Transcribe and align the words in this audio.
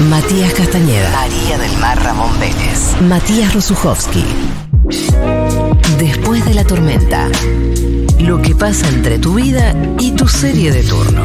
Matías 0.00 0.52
Castañeda. 0.54 1.10
María 1.12 1.56
del 1.56 1.78
Mar 1.78 2.02
Ramón 2.02 2.28
Vélez. 2.40 3.00
Matías 3.02 3.54
Rosuchowski. 3.54 4.24
Después 5.98 6.44
de 6.44 6.54
la 6.54 6.64
tormenta. 6.64 7.28
Lo 8.18 8.42
que 8.42 8.54
pasa 8.54 8.88
entre 8.88 9.18
tu 9.18 9.34
vida 9.34 9.72
y 10.00 10.12
tu 10.12 10.26
serie 10.26 10.72
de 10.72 10.82
turno. 10.82 11.24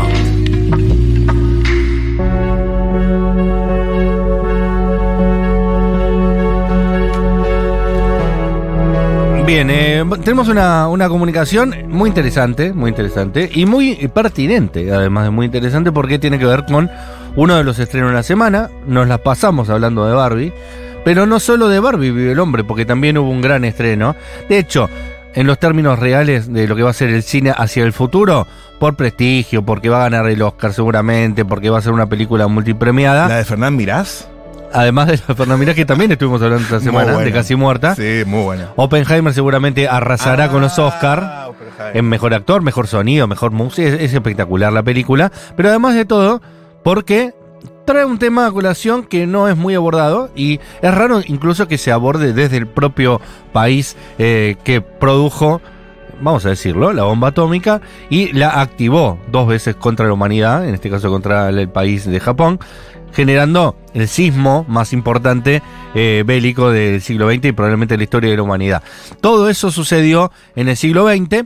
Bien, 9.45 9.69
eh, 9.71 10.05
tenemos 10.23 10.47
una, 10.47 10.87
una 10.87 11.09
comunicación 11.09 11.73
muy 11.87 12.07
interesante, 12.09 12.71
muy 12.71 12.89
interesante 12.89 13.49
y 13.51 13.65
muy 13.65 13.95
pertinente, 14.13 14.93
además 14.93 15.23
de 15.25 15.29
muy 15.31 15.47
interesante 15.47 15.91
porque 15.91 16.19
tiene 16.19 16.37
que 16.37 16.45
ver 16.45 16.65
con 16.65 16.89
uno 17.39 17.55
de 17.55 17.63
los 17.63 17.79
estrenos 17.79 18.09
de 18.09 18.15
la 18.15 18.23
semana. 18.23 18.69
Nos 18.85 19.07
la 19.07 19.19
pasamos 19.19 19.69
hablando 19.69 20.05
de 20.05 20.13
Barbie, 20.13 20.53
pero 21.05 21.25
no 21.25 21.39
solo 21.39 21.69
de 21.69 21.79
Barbie 21.79 22.11
vive 22.11 22.33
el 22.33 22.39
hombre, 22.39 22.65
porque 22.65 22.85
también 22.85 23.17
hubo 23.17 23.29
un 23.29 23.41
gran 23.41 23.63
estreno. 23.63 24.13
De 24.49 24.57
hecho, 24.57 24.89
en 25.33 25.47
los 25.47 25.57
términos 25.57 25.99
reales 25.99 26.51
de 26.51 26.67
lo 26.67 26.75
que 26.75 26.83
va 26.83 26.89
a 26.89 26.93
ser 26.93 27.09
el 27.09 27.23
cine 27.23 27.53
hacia 27.55 27.85
el 27.85 27.93
futuro, 27.93 28.45
por 28.77 28.95
prestigio, 28.95 29.63
porque 29.63 29.87
va 29.87 30.01
a 30.01 30.09
ganar 30.09 30.29
el 30.29 30.41
Oscar 30.41 30.73
seguramente, 30.73 31.45
porque 31.45 31.69
va 31.69 31.77
a 31.77 31.81
ser 31.81 31.93
una 31.93 32.07
película 32.07 32.47
multipremiada. 32.47 33.29
¿La 33.29 33.37
de 33.37 33.45
Fernán 33.45 33.77
Mirás? 33.77 34.27
Además 34.73 35.07
de 35.07 35.13
la 35.13 35.33
Fernanda 35.35 35.55
Mirás, 35.55 35.75
que 35.75 35.85
también 35.85 36.11
estuvimos 36.11 36.41
hablando 36.41 36.65
esta 36.65 36.81
semana, 36.81 37.17
de 37.19 37.31
Casi 37.31 37.55
Muerta. 37.55 37.95
Sí, 37.95 38.23
muy 38.25 38.43
buena. 38.43 38.71
Oppenheimer 38.75 39.33
seguramente 39.33 39.87
arrasará 39.87 40.49
con 40.49 40.59
los 40.61 40.77
Ah, 40.77 40.83
Oscar 40.87 41.51
en 41.93 42.03
mejor 42.03 42.33
actor, 42.33 42.61
mejor 42.61 42.87
sonido, 42.87 43.27
mejor 43.27 43.51
música. 43.51 43.87
Es, 43.87 43.93
es 43.93 44.13
espectacular 44.13 44.73
la 44.73 44.83
película. 44.83 45.31
Pero 45.55 45.69
además 45.69 45.95
de 45.95 46.03
todo, 46.03 46.41
porque 46.83 47.33
trae 47.85 48.05
un 48.05 48.19
tema 48.19 48.45
a 48.45 48.51
colación 48.51 49.03
que 49.03 49.25
no 49.25 49.47
es 49.47 49.57
muy 49.57 49.73
abordado 49.73 50.29
y 50.35 50.59
es 50.81 50.93
raro 50.93 51.21
incluso 51.25 51.67
que 51.67 51.79
se 51.79 51.91
aborde 51.91 52.33
desde 52.33 52.57
el 52.57 52.67
propio 52.67 53.19
país 53.51 53.97
eh, 54.19 54.57
que 54.63 54.81
produjo. 54.81 55.59
Vamos 56.21 56.45
a 56.45 56.49
decirlo, 56.49 56.93
la 56.93 57.05
bomba 57.05 57.29
atómica 57.29 57.81
y 58.09 58.31
la 58.33 58.61
activó 58.61 59.17
dos 59.31 59.47
veces 59.47 59.75
contra 59.75 60.05
la 60.05 60.13
humanidad, 60.13 60.67
en 60.67 60.75
este 60.75 60.89
caso 60.89 61.09
contra 61.09 61.49
el, 61.49 61.69
país 61.69 62.05
de 62.05 62.19
Japón, 62.19 62.59
generando 63.13 63.75
el 63.95 64.07
sismo 64.07 64.65
más 64.67 64.93
importante 64.93 65.63
eh, 65.95 66.23
bélico 66.27 66.69
del 66.69 67.01
siglo 67.01 67.27
XX 67.31 67.45
y 67.45 67.51
probablemente 67.53 67.95
de 67.95 67.99
la 67.99 68.03
historia 68.03 68.29
de 68.29 68.35
la 68.35 68.43
humanidad. 68.43 68.83
Todo 69.19 69.49
eso 69.49 69.71
sucedió 69.71 70.31
en 70.55 70.67
el 70.67 70.77
siglo 70.77 71.07
XX 71.07 71.45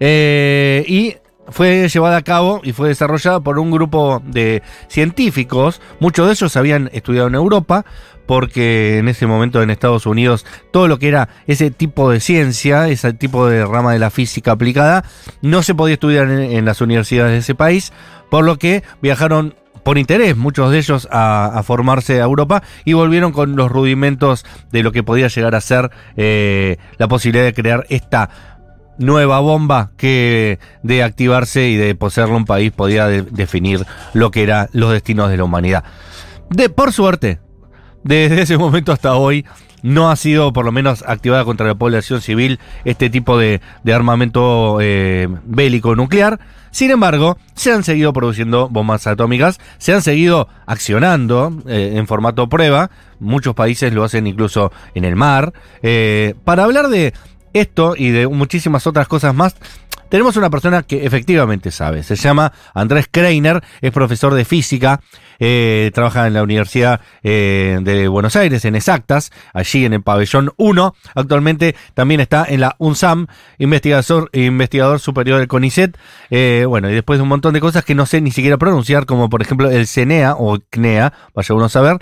eh, 0.00 0.84
y 0.88 1.16
fue 1.48 1.88
llevada 1.88 2.16
a 2.16 2.22
cabo 2.22 2.60
y 2.62 2.72
fue 2.72 2.88
desarrollada 2.88 3.40
por 3.40 3.58
un 3.58 3.70
grupo 3.70 4.22
de 4.24 4.62
científicos. 4.88 5.80
Muchos 6.00 6.26
de 6.26 6.32
ellos 6.32 6.56
habían 6.56 6.90
estudiado 6.92 7.28
en 7.28 7.34
Europa, 7.34 7.84
porque 8.26 8.98
en 8.98 9.08
ese 9.08 9.26
momento 9.26 9.62
en 9.62 9.70
Estados 9.70 10.06
Unidos 10.06 10.46
todo 10.72 10.88
lo 10.88 10.98
que 10.98 11.08
era 11.08 11.28
ese 11.46 11.70
tipo 11.70 12.10
de 12.10 12.20
ciencia, 12.20 12.88
ese 12.88 13.12
tipo 13.12 13.46
de 13.46 13.64
rama 13.64 13.92
de 13.92 13.98
la 13.98 14.10
física 14.10 14.52
aplicada, 14.52 15.04
no 15.42 15.62
se 15.62 15.74
podía 15.74 15.94
estudiar 15.94 16.30
en, 16.30 16.64
las 16.64 16.80
universidades 16.80 17.32
de 17.32 17.38
ese 17.38 17.54
país, 17.54 17.92
por 18.30 18.44
lo 18.44 18.58
que 18.58 18.82
viajaron 19.02 19.54
por 19.82 19.98
interés, 19.98 20.34
muchos 20.34 20.70
de 20.70 20.78
ellos 20.78 21.06
a, 21.10 21.58
a, 21.58 21.62
formarse 21.62 22.18
a 22.22 22.24
Europa 22.24 22.62
y 22.86 22.94
volvieron 22.94 23.32
con 23.32 23.54
los 23.54 23.70
rudimentos 23.70 24.46
de 24.72 24.82
lo 24.82 24.92
que 24.92 25.02
podía 25.02 25.28
llegar 25.28 25.54
a 25.54 25.60
ser 25.60 25.90
eh, 26.16 26.78
la 26.96 27.06
posibilidad 27.06 27.44
de 27.44 27.52
crear 27.52 27.84
esta 27.90 28.53
nueva 28.98 29.40
bomba 29.40 29.90
que 29.96 30.58
de 30.82 31.02
activarse 31.02 31.68
y 31.68 31.76
de 31.76 31.94
poseerlo 31.94 32.36
un 32.36 32.44
país 32.44 32.72
podía 32.72 33.06
de, 33.06 33.22
definir 33.22 33.84
lo 34.12 34.30
que 34.30 34.42
eran 34.42 34.68
los 34.72 34.92
destinos 34.92 35.30
de 35.30 35.36
la 35.36 35.44
humanidad. 35.44 35.84
De, 36.50 36.68
por 36.68 36.92
suerte, 36.92 37.40
desde 38.02 38.42
ese 38.42 38.58
momento 38.58 38.92
hasta 38.92 39.14
hoy 39.14 39.44
no 39.82 40.10
ha 40.10 40.16
sido 40.16 40.52
por 40.54 40.64
lo 40.64 40.72
menos 40.72 41.04
activada 41.06 41.44
contra 41.44 41.66
la 41.66 41.74
población 41.74 42.22
civil 42.22 42.58
este 42.86 43.10
tipo 43.10 43.36
de, 43.38 43.60
de 43.82 43.92
armamento 43.92 44.78
eh, 44.80 45.28
bélico 45.44 45.94
nuclear. 45.94 46.40
Sin 46.70 46.90
embargo, 46.90 47.38
se 47.54 47.70
han 47.70 47.84
seguido 47.84 48.12
produciendo 48.12 48.68
bombas 48.68 49.06
atómicas, 49.06 49.60
se 49.78 49.92
han 49.92 50.02
seguido 50.02 50.48
accionando 50.66 51.52
eh, 51.68 51.92
en 51.96 52.06
formato 52.06 52.48
prueba, 52.48 52.90
muchos 53.20 53.54
países 53.54 53.92
lo 53.92 54.02
hacen 54.04 54.26
incluso 54.26 54.72
en 54.94 55.04
el 55.04 55.16
mar. 55.16 55.52
Eh, 55.82 56.34
para 56.44 56.64
hablar 56.64 56.88
de 56.88 57.12
esto 57.54 57.94
y 57.96 58.10
de 58.10 58.28
muchísimas 58.28 58.86
otras 58.86 59.08
cosas 59.08 59.34
más, 59.34 59.56
tenemos 60.14 60.36
una 60.36 60.48
persona 60.48 60.82
que 60.82 61.04
efectivamente 61.04 61.70
sabe. 61.72 62.02
Se 62.02 62.14
llama 62.14 62.52
Andrés 62.72 63.08
Kreiner, 63.10 63.62
es 63.80 63.90
profesor 63.90 64.34
de 64.34 64.44
física, 64.44 65.00
eh, 65.40 65.90
trabaja 65.92 66.26
en 66.26 66.34
la 66.34 66.42
Universidad 66.42 67.00
eh, 67.24 67.80
de 67.82 68.06
Buenos 68.06 68.36
Aires, 68.36 68.64
en 68.64 68.76
Exactas, 68.76 69.32
allí 69.52 69.84
en 69.84 69.92
el 69.92 70.02
pabellón 70.02 70.52
1. 70.56 70.94
Actualmente 71.16 71.74
también 71.94 72.20
está 72.20 72.44
en 72.48 72.60
la 72.60 72.76
UNSAM, 72.78 73.26
investigador, 73.58 74.30
investigador 74.32 75.00
superior 75.00 75.40
del 75.40 75.48
CONICET. 75.48 75.96
Eh, 76.30 76.64
bueno, 76.68 76.88
y 76.90 76.94
después 76.94 77.18
de 77.18 77.24
un 77.24 77.28
montón 77.28 77.54
de 77.54 77.60
cosas 77.60 77.84
que 77.84 77.96
no 77.96 78.06
sé 78.06 78.20
ni 78.20 78.30
siquiera 78.30 78.56
pronunciar, 78.56 79.06
como 79.06 79.28
por 79.28 79.42
ejemplo 79.42 79.68
el 79.68 79.88
CNEA 79.88 80.36
o 80.38 80.58
CNEA, 80.70 81.12
vaya 81.34 81.54
uno 81.54 81.64
a 81.64 81.68
saber. 81.68 81.98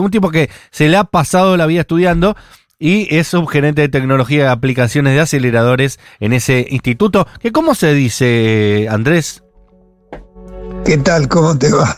Un 0.00 0.10
tipo 0.10 0.30
que 0.30 0.48
se 0.70 0.88
le 0.88 0.96
ha 0.96 1.04
pasado 1.04 1.56
la 1.56 1.66
vida 1.66 1.80
estudiando 1.80 2.36
y 2.78 3.14
es 3.16 3.28
subgerente 3.28 3.82
de 3.82 3.88
tecnología 3.88 4.44
y 4.44 4.48
aplicaciones 4.48 5.14
de 5.14 5.20
aceleradores 5.20 5.98
en 6.20 6.32
ese 6.32 6.66
instituto. 6.70 7.26
¿Que 7.40 7.52
¿Cómo 7.52 7.74
se 7.74 7.94
dice, 7.94 8.86
Andrés? 8.90 9.42
¿Qué 10.84 10.98
tal? 10.98 11.28
¿Cómo 11.28 11.56
te 11.58 11.72
va? 11.72 11.96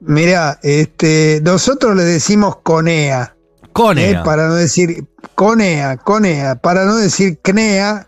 Mira, 0.00 0.58
este, 0.62 1.40
nosotros 1.42 1.96
le 1.96 2.04
decimos 2.04 2.56
CONEA. 2.62 3.36
CONEA. 3.72 4.20
Eh, 4.20 4.22
para 4.24 4.48
no 4.48 4.54
decir 4.54 5.06
CONEA, 5.34 5.96
CONEA, 5.96 6.56
para 6.56 6.84
no 6.84 6.96
decir 6.96 7.40
CNEA. 7.42 8.06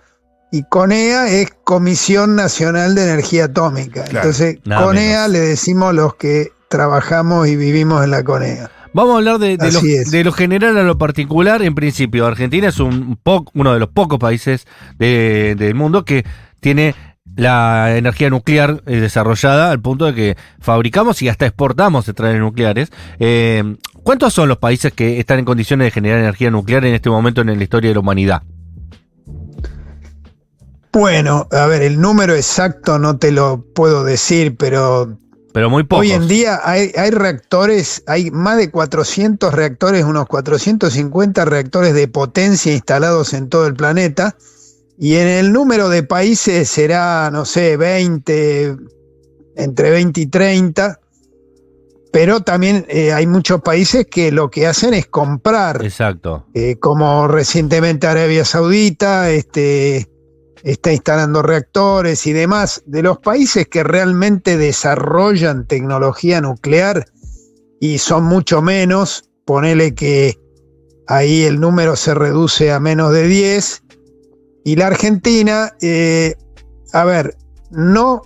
Y 0.53 0.65
CONEA 0.65 1.29
es 1.29 1.49
Comisión 1.65 2.35
Nacional 2.35 2.97
de 2.97 3.05
Energía 3.05 3.45
Atómica. 3.47 4.03
Claro, 4.05 4.29
Entonces, 4.29 4.59
CONEA 4.65 5.29
menos. 5.29 5.31
le 5.31 5.41
decimos 5.41 5.95
los 5.95 6.17
que 6.17 6.53
trabajamos 6.69 7.47
y 7.49 7.57
vivimos 7.57 8.05
en 8.05 8.11
la 8.11 8.25
CONEA. 8.25 8.71
Vamos 8.93 9.15
a 9.15 9.19
hablar 9.19 9.39
de, 9.39 9.57
de, 9.57 9.73
lo, 9.73 9.81
de 9.81 10.33
general 10.33 10.77
a 10.77 10.83
lo 10.83 10.99
particular. 10.99 11.63
En 11.63 11.75
principio, 11.75 12.27
Argentina 12.27 12.69
es 12.69 12.81
un 12.81 13.17
po- 13.23 13.45
uno 13.55 13.73
de 13.73 13.79
los 13.79 13.89
pocos 13.91 14.19
países 14.19 14.67
de- 14.99 15.55
del 15.57 15.75
mundo 15.75 16.05
que 16.05 16.25
tiene 16.61 16.95
la 17.37 17.97
energía 17.97 18.29
nuclear 18.29 18.83
eh, 18.87 18.97
desarrollada 18.97 19.71
al 19.71 19.81
punto 19.81 20.07
de 20.07 20.15
que 20.15 20.37
fabricamos 20.59 21.23
y 21.23 21.29
hasta 21.29 21.47
exportamos 21.47 22.05
centrales 22.07 22.41
nucleares. 22.41 22.91
Eh, 23.21 23.77
¿Cuántos 24.03 24.35
son 24.35 24.49
los 24.49 24.59
países 24.59 24.93
que 24.93 25.21
están 25.21 25.39
en 25.39 25.45
condiciones 25.45 25.87
de 25.87 25.91
generar 25.93 26.19
energía 26.19 26.51
nuclear 26.51 26.85
en 26.85 26.95
este 26.95 27.11
momento 27.11 27.41
en 27.43 27.57
la 27.57 27.63
historia 27.63 27.91
de 27.91 27.95
la 27.95 28.01
humanidad? 28.01 28.43
Bueno, 30.93 31.47
a 31.53 31.67
ver, 31.67 31.83
el 31.83 32.01
número 32.01 32.35
exacto 32.35 32.99
no 32.99 33.17
te 33.19 33.31
lo 33.31 33.65
puedo 33.75 34.03
decir, 34.03 34.57
pero 34.57 35.17
Pero 35.53 35.69
muy 35.69 35.85
pocos. 35.85 36.05
Hoy 36.05 36.13
en 36.13 36.29
día 36.29 36.61
hay, 36.63 36.93
hay 36.97 37.11
reactores, 37.11 38.03
hay 38.07 38.31
más 38.31 38.57
de 38.57 38.71
400 38.71 39.53
reactores, 39.53 40.05
unos 40.05 40.27
450 40.27 41.45
reactores 41.45 41.95
de 41.95 42.09
potencia 42.09 42.73
instalados 42.73 43.33
en 43.33 43.49
todo 43.49 43.67
el 43.67 43.75
planeta. 43.75 44.37
Y 44.99 45.17
en 45.17 45.29
el 45.29 45.53
número 45.53 45.89
de 45.89 46.03
países 46.03 46.69
será, 46.69 47.31
no 47.33 47.45
sé, 47.47 47.77
20, 47.77 48.77
entre 49.57 49.91
20 49.91 50.21
y 50.21 50.27
30. 50.27 51.01
Pero 52.13 52.41
también 52.41 52.87
eh, 52.89 53.13
hay 53.13 53.27
muchos 53.27 53.63
países 53.63 54.07
que 54.07 54.33
lo 54.33 54.51
que 54.51 54.67
hacen 54.67 54.95
es 54.95 55.07
comprar, 55.07 55.85
Exacto. 55.85 56.45
eh, 56.55 56.77
como 56.79 57.29
recientemente 57.29 58.09
Arabia 58.09 58.45
Saudita, 58.45 59.31
este, 59.31 60.09
está 60.63 60.93
instalando 60.93 61.43
reactores 61.43 62.27
y 62.27 62.33
demás. 62.33 62.83
De 62.87 63.03
los 63.03 63.19
países 63.19 63.67
que 63.69 63.83
realmente 63.83 64.57
desarrollan 64.57 65.67
tecnología 65.67 66.41
nuclear, 66.41 67.07
y 67.81 67.99
son 67.99 68.25
mucho 68.25 68.61
menos, 68.61 69.25
ponele 69.45 69.95
que 69.95 70.39
ahí 71.07 71.45
el 71.45 71.59
número 71.61 71.97
se 71.97 72.15
reduce 72.15 72.73
a 72.73 72.79
menos 72.79 73.13
de 73.13 73.27
10, 73.27 73.83
y 74.65 74.77
la 74.77 74.89
Argentina, 74.89 75.73
eh, 75.81 76.35
a 76.93 77.05
ver, 77.05 77.37
no, 77.71 78.23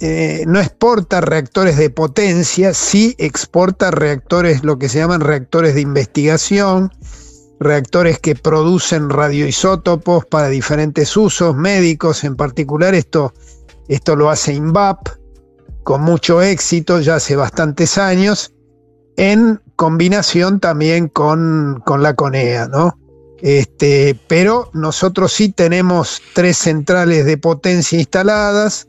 eh, 0.00 0.44
no 0.46 0.60
exporta 0.60 1.20
reactores 1.22 1.78
de 1.78 1.88
potencia, 1.88 2.74
sí 2.74 3.14
exporta 3.18 3.90
reactores, 3.90 4.62
lo 4.62 4.78
que 4.78 4.88
se 4.88 4.98
llaman 4.98 5.22
reactores 5.22 5.74
de 5.74 5.80
investigación, 5.80 6.92
reactores 7.62 8.18
que 8.18 8.34
producen 8.34 9.10
radioisótopos 9.10 10.26
para 10.26 10.48
diferentes 10.48 11.16
usos 11.16 11.56
médicos, 11.56 12.24
en 12.24 12.36
particular 12.36 12.94
esto, 12.94 13.32
esto 13.88 14.16
lo 14.16 14.30
hace 14.30 14.54
INVAP 14.54 15.08
con 15.82 16.02
mucho 16.02 16.42
éxito 16.42 17.00
ya 17.00 17.16
hace 17.16 17.36
bastantes 17.36 17.98
años, 17.98 18.52
en 19.16 19.60
combinación 19.76 20.60
también 20.60 21.08
con, 21.08 21.82
con 21.84 22.02
la 22.02 22.14
CONEA, 22.14 22.68
¿no? 22.68 22.98
Este, 23.40 24.18
pero 24.28 24.70
nosotros 24.72 25.32
sí 25.32 25.50
tenemos 25.50 26.22
tres 26.34 26.58
centrales 26.58 27.24
de 27.24 27.36
potencia 27.36 27.98
instaladas, 27.98 28.88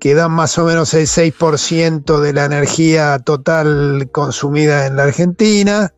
que 0.00 0.14
dan 0.14 0.32
más 0.32 0.58
o 0.58 0.64
menos 0.64 0.92
el 0.94 1.06
6% 1.06 2.20
de 2.20 2.32
la 2.32 2.44
energía 2.44 3.18
total 3.20 4.10
consumida 4.12 4.86
en 4.86 4.96
la 4.96 5.04
Argentina. 5.04 5.94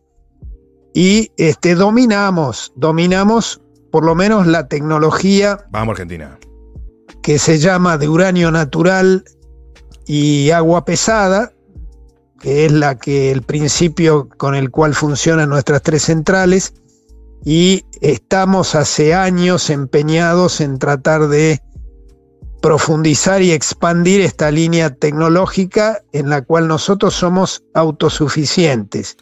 Y 0.93 1.31
este, 1.37 1.75
dominamos, 1.75 2.73
dominamos 2.75 3.61
por 3.91 4.03
lo 4.03 4.15
menos 4.15 4.47
la 4.47 4.67
tecnología 4.67 5.65
Vamos, 5.71 5.93
Argentina. 5.93 6.37
que 7.21 7.39
se 7.39 7.59
llama 7.59 7.97
de 7.97 8.07
uranio 8.07 8.51
natural 8.51 9.23
y 10.05 10.51
agua 10.51 10.85
pesada, 10.85 11.51
que 12.39 12.65
es 12.65 12.71
la 12.71 12.97
que 12.97 13.31
el 13.31 13.41
principio 13.41 14.29
con 14.37 14.55
el 14.55 14.71
cual 14.71 14.93
funcionan 14.93 15.49
nuestras 15.49 15.81
tres 15.81 16.03
centrales, 16.03 16.73
y 17.45 17.85
estamos 18.01 18.75
hace 18.75 19.13
años 19.13 19.69
empeñados 19.69 20.59
en 20.61 20.77
tratar 20.77 21.27
de 21.27 21.61
profundizar 22.61 23.41
y 23.41 23.51
expandir 23.51 24.21
esta 24.21 24.51
línea 24.51 24.93
tecnológica 24.93 26.01
en 26.11 26.29
la 26.29 26.41
cual 26.41 26.67
nosotros 26.67 27.13
somos 27.13 27.63
autosuficientes. 27.73 29.15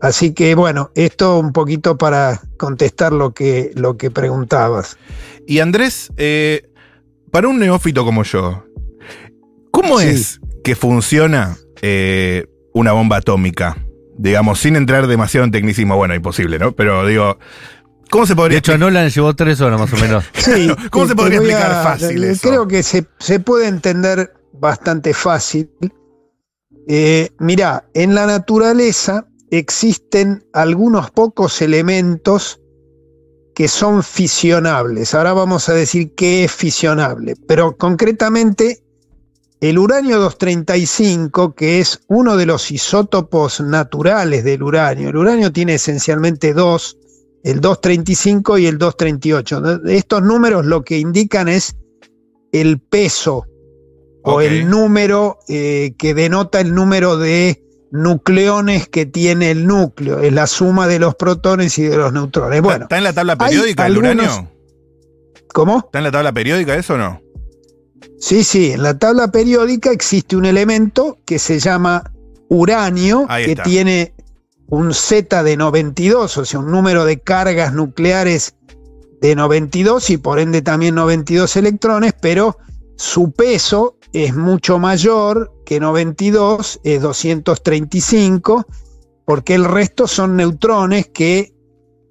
Así 0.00 0.32
que 0.32 0.54
bueno, 0.54 0.90
esto 0.94 1.38
un 1.38 1.52
poquito 1.52 1.98
para 1.98 2.40
contestar 2.58 3.12
lo 3.12 3.32
que, 3.32 3.70
lo 3.74 3.96
que 3.96 4.10
preguntabas. 4.10 4.96
Y 5.46 5.58
Andrés, 5.60 6.10
eh, 6.16 6.70
para 7.30 7.48
un 7.48 7.58
neófito 7.58 8.04
como 8.04 8.22
yo, 8.22 8.64
¿cómo 9.70 10.00
Sí. 10.00 10.08
es 10.08 10.40
que 10.64 10.74
funciona 10.74 11.56
eh, 11.82 12.46
una 12.72 12.92
bomba 12.92 13.16
atómica? 13.18 13.76
Digamos, 14.16 14.60
sin 14.60 14.76
entrar 14.76 15.06
demasiado 15.06 15.44
en 15.44 15.50
tecnicismo, 15.50 15.96
bueno, 15.96 16.14
imposible, 16.14 16.58
¿no? 16.58 16.72
Pero 16.72 17.06
digo, 17.06 17.38
¿cómo 18.10 18.26
se 18.26 18.32
De 18.32 18.36
podría 18.36 18.58
hecho, 18.58 18.74
a 18.74 18.78
Nolan 18.78 19.08
llevó 19.10 19.34
tres 19.34 19.60
horas 19.60 19.80
más 19.80 19.92
o 19.92 19.96
menos. 19.96 20.24
Sí, 20.34 20.70
¿Cómo 20.90 21.06
se 21.06 21.14
podría 21.14 21.38
explicar 21.38 21.82
fácil 21.82 22.24
eso? 22.24 22.48
Creo 22.48 22.68
que 22.68 22.82
se, 22.82 23.06
se 23.18 23.40
puede 23.40 23.66
entender 23.68 24.32
bastante 24.52 25.14
fácil. 25.14 25.70
Eh, 26.88 27.30
mirá, 27.38 27.84
en 27.94 28.14
la 28.14 28.26
naturaleza 28.26 29.26
existen 29.50 30.44
algunos 30.52 31.10
pocos 31.10 31.60
elementos 31.62 32.60
que 33.54 33.68
son 33.68 34.02
fisionables. 34.02 35.14
Ahora 35.14 35.32
vamos 35.32 35.68
a 35.68 35.74
decir 35.74 36.14
qué 36.14 36.44
es 36.44 36.52
fisionable, 36.52 37.34
pero 37.46 37.76
concretamente 37.76 38.82
el 39.60 39.78
uranio 39.78 40.18
235, 40.18 41.54
que 41.54 41.80
es 41.80 42.00
uno 42.08 42.36
de 42.36 42.46
los 42.46 42.70
isótopos 42.70 43.60
naturales 43.60 44.44
del 44.44 44.62
uranio. 44.62 45.10
El 45.10 45.16
uranio 45.16 45.52
tiene 45.52 45.74
esencialmente 45.74 46.54
dos, 46.54 46.96
el 47.44 47.60
235 47.60 48.58
y 48.58 48.66
el 48.66 48.78
238. 48.78 49.82
Estos 49.88 50.22
números 50.22 50.64
lo 50.64 50.82
que 50.82 50.98
indican 50.98 51.48
es 51.48 51.76
el 52.52 52.80
peso 52.80 53.44
o 54.22 54.40
el 54.40 54.68
número 54.68 55.38
eh, 55.48 55.92
que 55.98 56.14
denota 56.14 56.60
el 56.60 56.74
número 56.74 57.18
de 57.18 57.62
nucleones 57.90 58.88
que 58.88 59.06
tiene 59.06 59.50
el 59.50 59.66
núcleo, 59.66 60.20
es 60.20 60.32
la 60.32 60.46
suma 60.46 60.86
de 60.86 60.98
los 60.98 61.14
protones 61.16 61.78
y 61.78 61.82
de 61.84 61.96
los 61.96 62.12
neutrones. 62.12 62.62
Bueno, 62.62 62.84
¿Está 62.84 62.98
en 62.98 63.04
la 63.04 63.12
tabla 63.12 63.36
periódica 63.36 63.86
el 63.86 63.92
algunos- 63.96 64.14
uranio? 64.24 64.50
¿cómo? 65.52 65.78
¿Está 65.86 65.98
en 65.98 66.04
la 66.04 66.10
tabla 66.12 66.32
periódica 66.32 66.76
eso 66.76 66.94
o 66.94 66.98
no? 66.98 67.20
Sí, 68.18 68.44
sí, 68.44 68.72
en 68.72 68.82
la 68.82 68.98
tabla 68.98 69.28
periódica 69.32 69.90
existe 69.90 70.36
un 70.36 70.44
elemento 70.44 71.18
que 71.24 71.38
se 71.38 71.58
llama 71.58 72.04
uranio, 72.48 73.26
Ahí 73.28 73.44
que 73.46 73.50
está. 73.52 73.62
tiene 73.64 74.14
un 74.68 74.94
Z 74.94 75.42
de 75.42 75.56
92, 75.56 76.36
o 76.38 76.44
sea, 76.44 76.60
un 76.60 76.70
número 76.70 77.04
de 77.04 77.18
cargas 77.18 77.72
nucleares 77.74 78.54
de 79.20 79.34
92 79.34 80.10
y 80.10 80.16
por 80.16 80.38
ende 80.38 80.62
también 80.62 80.94
92 80.94 81.56
electrones, 81.56 82.14
pero 82.20 82.56
su 82.96 83.32
peso 83.32 83.96
es 84.12 84.34
mucho 84.34 84.78
mayor 84.78 85.52
que 85.64 85.80
92, 85.80 86.80
es 86.82 87.02
235, 87.02 88.66
porque 89.24 89.54
el 89.54 89.64
resto 89.64 90.06
son 90.06 90.36
neutrones 90.36 91.08
que 91.08 91.54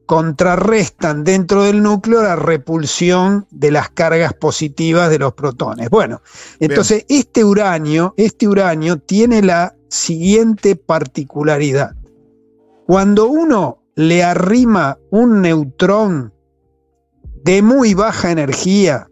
contrarrestan 0.06 1.24
dentro 1.24 1.64
del 1.64 1.84
núcleo 1.84 2.24
la 2.24 2.36
repulsión 2.36 3.46
de 3.52 3.70
las 3.70 3.90
cargas 3.90 4.34
positivas 4.34 5.10
de 5.10 5.20
los 5.20 5.34
protones. 5.34 5.90
Bueno, 5.92 6.22
entonces 6.60 7.06
este 7.10 7.44
uranio, 7.44 8.16
este 8.18 8.48
uranio 8.48 8.98
tiene 8.98 9.44
la 9.44 9.76
siguiente 9.88 10.76
particularidad. 10.76 11.96
Cuando 12.88 13.28
uno 13.28 13.84
le 13.96 14.24
arrima 14.24 14.98
un 15.12 15.42
neutrón 15.42 16.34
de 17.44 17.62
muy 17.62 17.94
baja 17.94 18.32
energía, 18.32 19.09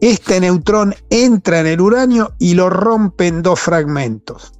este 0.00 0.40
neutrón 0.40 0.94
entra 1.10 1.60
en 1.60 1.66
el 1.66 1.80
uranio 1.80 2.34
y 2.38 2.54
lo 2.54 2.70
rompe 2.70 3.26
en 3.26 3.42
dos 3.42 3.60
fragmentos. 3.60 4.52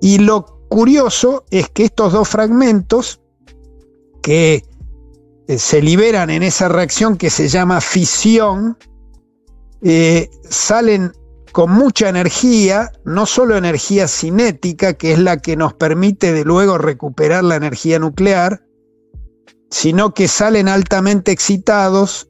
Y 0.00 0.18
lo 0.18 0.44
curioso 0.68 1.44
es 1.50 1.70
que 1.70 1.84
estos 1.84 2.12
dos 2.12 2.28
fragmentos 2.28 3.20
que 4.22 4.64
eh, 5.48 5.58
se 5.58 5.82
liberan 5.82 6.30
en 6.30 6.42
esa 6.42 6.68
reacción 6.68 7.16
que 7.16 7.30
se 7.30 7.48
llama 7.48 7.80
fisión, 7.80 8.76
eh, 9.82 10.30
salen 10.48 11.12
con 11.52 11.70
mucha 11.70 12.08
energía, 12.08 12.90
no 13.04 13.26
solo 13.26 13.56
energía 13.56 14.08
cinética, 14.08 14.94
que 14.94 15.12
es 15.12 15.18
la 15.18 15.36
que 15.38 15.56
nos 15.56 15.74
permite 15.74 16.32
de 16.32 16.44
luego 16.44 16.78
recuperar 16.78 17.44
la 17.44 17.56
energía 17.56 17.98
nuclear, 17.98 18.64
sino 19.70 20.14
que 20.14 20.28
salen 20.28 20.68
altamente 20.68 21.32
excitados 21.32 22.28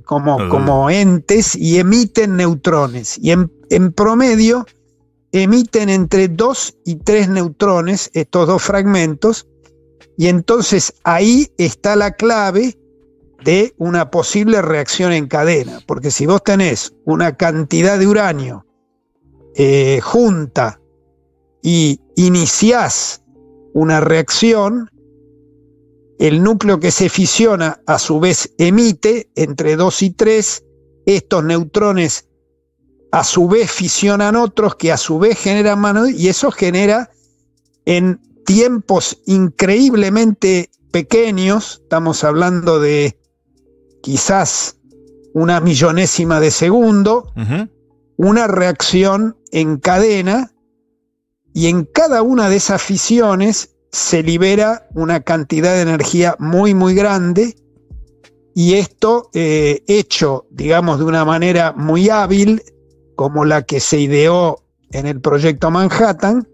como, 0.00 0.48
como 0.48 0.88
entes 0.90 1.54
y 1.54 1.78
emiten 1.78 2.36
neutrones. 2.36 3.18
Y 3.18 3.30
en, 3.30 3.52
en 3.70 3.92
promedio 3.92 4.66
emiten 5.32 5.88
entre 5.88 6.28
2 6.28 6.76
y 6.84 6.96
3 6.96 7.28
neutrones, 7.30 8.10
estos 8.14 8.46
dos 8.46 8.62
fragmentos, 8.62 9.48
y 10.16 10.28
entonces 10.28 10.94
ahí 11.04 11.48
está 11.56 11.96
la 11.96 12.12
clave 12.12 12.78
de 13.44 13.74
una 13.78 14.10
posible 14.10 14.62
reacción 14.62 15.12
en 15.12 15.26
cadena, 15.26 15.80
porque 15.86 16.10
si 16.10 16.26
vos 16.26 16.44
tenés 16.44 16.94
una 17.04 17.36
cantidad 17.36 17.98
de 17.98 18.06
uranio 18.06 18.66
eh, 19.54 20.00
junta 20.02 20.80
y 21.62 22.00
iniciás 22.16 23.22
una 23.72 24.00
reacción, 24.00 24.90
el 26.22 26.40
núcleo 26.40 26.78
que 26.78 26.92
se 26.92 27.08
fisiona 27.08 27.80
a 27.84 27.98
su 27.98 28.20
vez 28.20 28.54
emite 28.56 29.28
entre 29.34 29.74
2 29.74 30.02
y 30.02 30.10
3, 30.10 30.64
estos 31.04 31.42
neutrones 31.42 32.28
a 33.10 33.24
su 33.24 33.48
vez 33.48 33.68
fisionan 33.72 34.36
otros 34.36 34.76
que 34.76 34.92
a 34.92 34.96
su 34.98 35.18
vez 35.18 35.36
generan 35.36 35.80
mano 35.80 36.08
y 36.08 36.28
eso 36.28 36.52
genera 36.52 37.10
en 37.86 38.20
tiempos 38.46 39.18
increíblemente 39.26 40.70
pequeños, 40.92 41.80
estamos 41.82 42.22
hablando 42.22 42.78
de 42.78 43.18
quizás 44.00 44.76
una 45.34 45.60
millonésima 45.60 46.38
de 46.38 46.52
segundo, 46.52 47.32
una 48.16 48.46
reacción 48.46 49.36
en 49.50 49.76
cadena 49.78 50.52
y 51.52 51.66
en 51.66 51.84
cada 51.84 52.22
una 52.22 52.48
de 52.48 52.56
esas 52.56 52.80
fisiones 52.80 53.74
se 53.92 54.22
libera 54.22 54.88
una 54.94 55.20
cantidad 55.20 55.74
de 55.74 55.82
energía 55.82 56.34
muy 56.38 56.74
muy 56.74 56.94
grande 56.94 57.54
y 58.54 58.74
esto 58.74 59.28
eh, 59.34 59.82
hecho 59.86 60.46
digamos 60.50 60.98
de 60.98 61.04
una 61.04 61.24
manera 61.24 61.72
muy 61.76 62.08
hábil 62.08 62.62
como 63.16 63.44
la 63.44 63.62
que 63.62 63.80
se 63.80 64.00
ideó 64.00 64.64
en 64.92 65.06
el 65.06 65.20
proyecto 65.20 65.70
Manhattan 65.70 66.48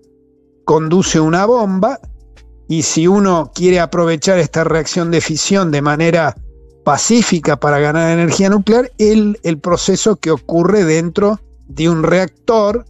conduce 0.64 1.20
una 1.20 1.46
bomba 1.46 2.00
y 2.68 2.82
si 2.82 3.06
uno 3.06 3.50
quiere 3.54 3.80
aprovechar 3.80 4.38
esta 4.38 4.64
reacción 4.64 5.10
de 5.10 5.20
fisión 5.20 5.70
de 5.70 5.80
manera 5.80 6.36
pacífica 6.84 7.58
para 7.58 7.78
ganar 7.78 8.10
energía 8.10 8.50
nuclear, 8.50 8.92
el, 8.98 9.38
el 9.42 9.58
proceso 9.58 10.16
que 10.16 10.30
ocurre 10.30 10.84
dentro 10.84 11.40
de 11.66 11.88
un 11.88 12.02
reactor 12.02 12.84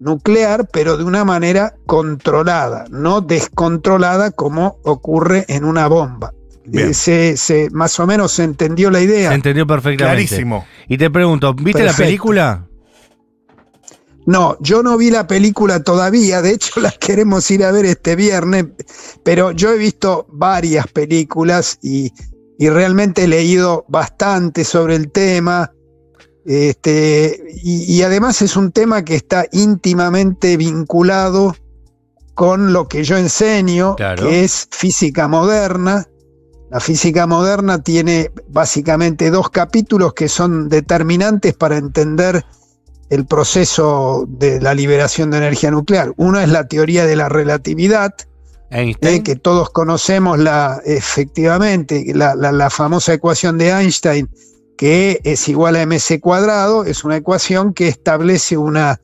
nuclear, 0.00 0.68
pero 0.72 0.96
de 0.96 1.04
una 1.04 1.24
manera 1.24 1.74
controlada, 1.86 2.86
no 2.90 3.20
descontrolada 3.20 4.30
como 4.30 4.78
ocurre 4.84 5.44
en 5.48 5.64
una 5.64 5.86
bomba. 5.88 6.32
Eh, 6.72 6.92
se, 6.92 7.36
se- 7.38 7.70
más 7.70 7.98
o 7.98 8.06
menos 8.06 8.32
se 8.32 8.44
entendió 8.44 8.90
la 8.90 9.00
idea. 9.00 9.30
Se 9.30 9.34
entendió 9.36 9.66
perfectamente. 9.66 10.26
Clarísimo. 10.26 10.66
Y 10.86 10.98
te 10.98 11.10
pregunto, 11.10 11.54
¿viste 11.54 11.82
la 11.82 11.94
película? 11.94 12.66
No, 14.26 14.58
yo 14.60 14.82
no 14.82 14.98
vi 14.98 15.10
la 15.10 15.26
película 15.26 15.82
todavía, 15.82 16.42
de 16.42 16.50
hecho 16.50 16.80
la 16.80 16.90
queremos 17.00 17.50
ir 17.50 17.64
a 17.64 17.72
ver 17.72 17.86
este 17.86 18.14
viernes, 18.16 18.66
pero 19.24 19.52
yo 19.52 19.72
he 19.72 19.78
visto 19.78 20.26
varias 20.30 20.86
películas 20.88 21.78
y, 21.82 22.12
y 22.58 22.68
realmente 22.68 23.24
he 23.24 23.28
leído 23.28 23.86
bastante 23.88 24.64
sobre 24.64 24.96
el 24.96 25.10
tema. 25.10 25.72
Este, 26.48 27.42
y, 27.62 27.92
y 27.92 28.02
además 28.02 28.40
es 28.40 28.56
un 28.56 28.72
tema 28.72 29.04
que 29.04 29.14
está 29.16 29.44
íntimamente 29.52 30.56
vinculado 30.56 31.54
con 32.32 32.72
lo 32.72 32.88
que 32.88 33.04
yo 33.04 33.18
enseño, 33.18 33.96
Claro. 33.96 34.26
que 34.26 34.44
es 34.44 34.66
física 34.70 35.28
moderna. 35.28 36.06
La 36.70 36.80
física 36.80 37.26
moderna 37.26 37.82
tiene 37.82 38.30
básicamente 38.48 39.30
dos 39.30 39.50
capítulos 39.50 40.14
que 40.14 40.28
son 40.28 40.70
determinantes 40.70 41.52
para 41.54 41.76
entender 41.76 42.44
el 43.10 43.26
proceso 43.26 44.24
de 44.28 44.58
la 44.60 44.72
liberación 44.74 45.30
de 45.30 45.38
energía 45.38 45.70
nuclear. 45.70 46.12
Uno 46.16 46.40
es 46.40 46.48
la 46.48 46.66
teoría 46.66 47.04
de 47.04 47.16
la 47.16 47.28
relatividad, 47.28 48.14
eh, 48.70 49.22
que 49.22 49.36
todos 49.36 49.68
conocemos 49.70 50.38
la, 50.38 50.80
efectivamente, 50.84 52.04
la, 52.14 52.34
la- 52.34 52.52
la 52.52 52.70
famosa 52.70 53.12
ecuación 53.14 53.58
de 53.58 53.68
Einstein, 53.70 54.28
que 54.78 55.20
es 55.24 55.48
igual 55.48 55.74
a 55.74 55.84
mc 55.84 56.20
cuadrado, 56.20 56.84
es 56.84 57.02
una 57.02 57.16
ecuación 57.16 57.74
que 57.74 57.88
establece 57.88 58.56
una 58.56 59.00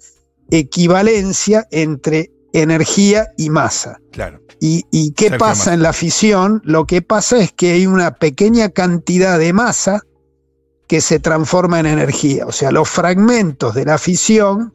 equivalencia 0.51 1.67
entre 1.73 2.31
energía 2.53 3.27
y 3.37 3.51
masa. 3.51 4.01
Claro. 4.13 4.41
¿Y, 4.61 4.85
y 4.93 5.11
qué 5.15 5.33
pasa 5.33 5.75
en 5.75 5.83
la 5.83 5.93
fisión? 5.93 6.63
Lo 6.65 6.87
que 6.87 7.03
pasa 7.03 7.39
es 7.39 7.53
que 7.53 7.73
hay 7.73 7.87
una 7.89 8.15
pequeña 8.15 8.69
cantidad 8.69 9.37
de 9.37 9.53
masa 9.53 10.01
que 10.87 11.01
se 11.01 11.19
transforma 11.19 11.81
en 11.81 11.87
energía. 11.87 12.47
O 12.47 12.53
sea, 12.53 12.71
los 12.71 12.89
fragmentos 12.89 13.75
de 13.75 13.85
la 13.85 13.99
fisión 13.99 14.73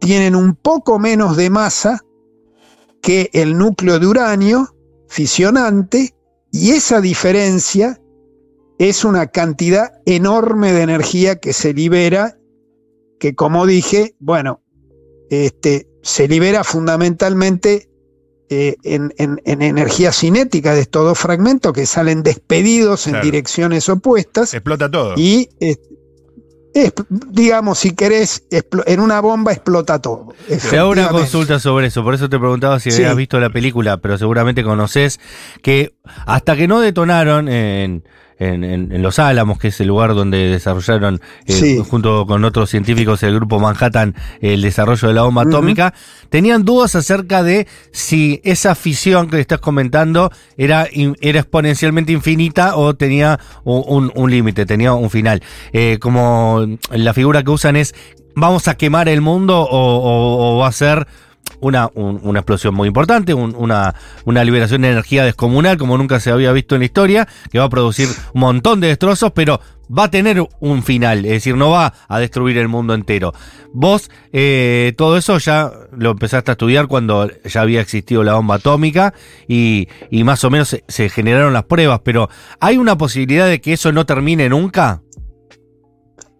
tienen 0.00 0.34
un 0.34 0.56
poco 0.56 0.98
menos 0.98 1.36
de 1.36 1.48
masa 1.48 2.00
que 3.00 3.30
el 3.32 3.56
núcleo 3.56 4.00
de 4.00 4.06
uranio 4.08 4.74
fisionante 5.06 6.12
y 6.50 6.72
esa 6.72 7.00
diferencia 7.00 7.99
es 8.88 9.04
una 9.04 9.26
cantidad 9.26 9.92
enorme 10.06 10.72
de 10.72 10.80
energía 10.82 11.36
que 11.36 11.52
se 11.52 11.74
libera, 11.74 12.38
que 13.18 13.34
como 13.34 13.66
dije, 13.66 14.14
bueno, 14.20 14.62
este, 15.28 15.86
se 16.02 16.26
libera 16.28 16.64
fundamentalmente 16.64 17.90
eh, 18.48 18.76
en, 18.82 19.12
en- 19.18 19.40
en 19.44 19.60
energía 19.62 20.12
cinética 20.12 20.74
de 20.74 20.80
estos 20.80 21.04
dos 21.04 21.18
fragmentos 21.18 21.72
que 21.74 21.84
salen 21.86 22.22
despedidos 22.22 23.06
en 23.06 23.20
direcciones 23.20 23.88
opuestas 23.88 24.54
Explota 24.54 24.90
todo. 24.90 25.12
y, 25.16 25.50
eh, 25.60 25.76
es- 26.74 26.92
digamos, 27.28 27.78
si 27.80 27.92
querés, 27.94 28.44
en 28.50 29.00
una 29.00 29.20
bomba 29.20 29.52
explota 29.52 30.00
todo. 30.00 30.28
Te 30.70 30.78
hago 30.78 30.90
una 30.90 31.10
consulta 31.10 31.58
sobre 31.60 31.88
eso, 31.88 32.02
por 32.02 32.14
eso 32.14 32.28
te 32.30 32.38
preguntaba 32.38 32.80
si 32.80 32.90
Sí. 32.90 33.02
habías 33.02 33.16
visto 33.16 33.38
la 33.38 33.50
película, 33.50 33.98
pero 33.98 34.16
seguramente 34.16 34.64
conoces 34.64 35.20
que 35.62 35.92
hasta 36.26 36.56
que 36.56 36.66
no 36.66 36.80
detonaron 36.80 37.48
en, 37.48 38.04
en- 38.40 38.64
en- 38.64 38.90
en 38.90 39.02
Los 39.02 39.20
Álamos, 39.20 39.58
que 39.58 39.68
es 39.68 39.80
el 39.80 39.86
lugar 39.86 40.14
donde 40.14 40.38
desarrollaron, 40.48 41.20
eh, 41.46 41.52
Sí. 41.52 41.82
junto 41.88 42.26
con 42.26 42.44
otros 42.44 42.68
científicos 42.70 43.20
del 43.20 43.36
grupo 43.36 43.60
Manhattan, 43.60 44.14
el 44.40 44.62
desarrollo 44.62 45.06
de 45.08 45.14
la 45.14 45.22
bomba 45.22 45.42
atómica, 45.42 45.94
tenían 46.30 46.64
dudas 46.64 46.96
acerca 46.96 47.42
de 47.44 47.68
si 47.92 48.40
esa 48.42 48.74
fisión 48.74 49.28
que 49.30 49.38
estás 49.38 49.60
comentando 49.60 50.32
era, 50.56 50.88
era 51.20 51.38
exponencialmente 51.40 52.12
infinita 52.12 52.76
o 52.76 52.94
tenía 52.94 53.38
un, 53.64 53.84
un- 53.86 54.12
un 54.14 54.30
límite, 54.30 54.66
tenía 54.66 54.94
un 54.94 55.10
final. 55.10 55.42
Eh, 55.72 55.98
como 56.00 56.66
la 56.90 57.14
figura 57.14 57.42
que 57.44 57.50
usan 57.50 57.76
es, 57.76 57.94
¿vamos 58.34 58.68
a 58.68 58.74
quemar 58.76 59.08
el 59.08 59.20
mundo 59.20 59.60
o, 59.60 59.66
o- 59.68 60.54
o 60.54 60.58
va 60.58 60.68
a 60.68 60.72
ser 60.72 61.06
una, 61.60 61.90
un- 61.94 62.20
una 62.22 62.40
explosión 62.40 62.74
muy 62.74 62.88
importante, 62.88 63.34
un- 63.34 63.54
una, 63.56 63.94
una 64.24 64.44
liberación 64.44 64.82
de 64.82 64.90
energía 64.90 65.24
descomunal 65.24 65.76
como 65.78 65.96
nunca 65.98 66.20
se 66.20 66.30
había 66.30 66.52
visto 66.52 66.74
en 66.74 66.80
la 66.80 66.84
historia, 66.86 67.28
que 67.50 67.58
va 67.58 67.64
a 67.66 67.70
producir 67.70 68.08
un 68.34 68.40
montón 68.40 68.80
de 68.80 68.88
destrozos, 68.88 69.32
pero 69.32 69.60
va 69.96 70.04
a 70.04 70.10
tener 70.10 70.46
un 70.60 70.82
final, 70.84 71.24
es 71.24 71.32
decir, 71.32 71.56
no 71.56 71.70
va 71.70 71.92
a 72.08 72.18
destruir 72.20 72.56
el 72.58 72.68
mundo 72.68 72.94
entero. 72.94 73.32
Vos, 73.72 74.08
eh, 74.32 74.92
todo 74.96 75.16
eso 75.16 75.38
ya 75.38 75.70
lo 75.96 76.12
empezaste 76.12 76.50
a 76.50 76.52
estudiar 76.52 76.86
cuando 76.86 77.28
ya 77.44 77.60
había 77.60 77.80
existido 77.80 78.22
la 78.22 78.34
bomba 78.34 78.56
atómica 78.56 79.14
y, 79.48 79.88
y 80.10 80.22
más 80.22 80.44
o 80.44 80.50
menos 80.50 80.76
se, 80.86 81.08
generaron 81.08 81.52
las 81.52 81.64
pruebas, 81.64 82.00
pero 82.04 82.28
¿hay 82.60 82.76
una 82.76 82.96
posibilidad 82.96 83.48
de 83.48 83.60
que 83.60 83.72
eso 83.72 83.90
no 83.90 84.06
termine 84.06 84.48
nunca? 84.48 85.02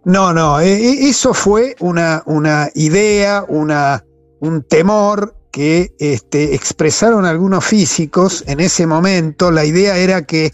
No, 0.05 0.33
no, 0.33 0.61
eh, 0.61 0.73
eh, 0.73 1.09
eso 1.09 1.35
fue 1.35 1.77
una, 1.81 2.23
una 2.27 2.69
idea, 2.75 3.45
una, 3.49 4.03
un 4.41 4.63
temor 4.63 5.37
que 5.53 5.95
este, 5.99 6.55
expresaron 6.55 7.25
algunos 7.25 7.65
físicos 7.65 8.45
en 8.47 8.61
ese 8.61 8.87
momento. 8.87 9.51
La 9.51 9.65
idea 9.65 9.97
era 9.99 10.23
que 10.27 10.53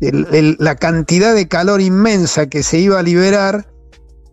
el- 0.00 0.26
el- 0.32 0.56
la 0.58 0.76
cantidad 0.76 1.34
de 1.34 1.48
calor 1.48 1.80
inmensa 1.80 2.48
que 2.48 2.62
se 2.62 2.78
iba 2.78 2.98
a 2.98 3.02
liberar 3.02 3.68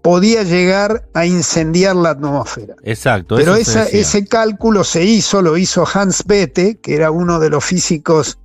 podía 0.01 0.43
llegar 0.43 1.09
a 1.13 1.25
incendiar 1.25 1.95
la 1.95 2.11
atmósfera. 2.11 2.75
Exacto. 2.83 3.35
Pero 3.35 3.55
esa- 3.55 3.83
ese 3.85 4.25
cálculo 4.25 4.83
se 4.85 5.03
hizo, 5.03 5.41
lo 5.41 5.57
hizo 5.57 5.85
Hans 5.93 6.23
Bethe, 6.25 6.77
que 6.79 6.95
era 6.95 7.11
uno 7.11 7.39
de 7.39 7.49
los 7.49 7.63
físicos 7.65 8.39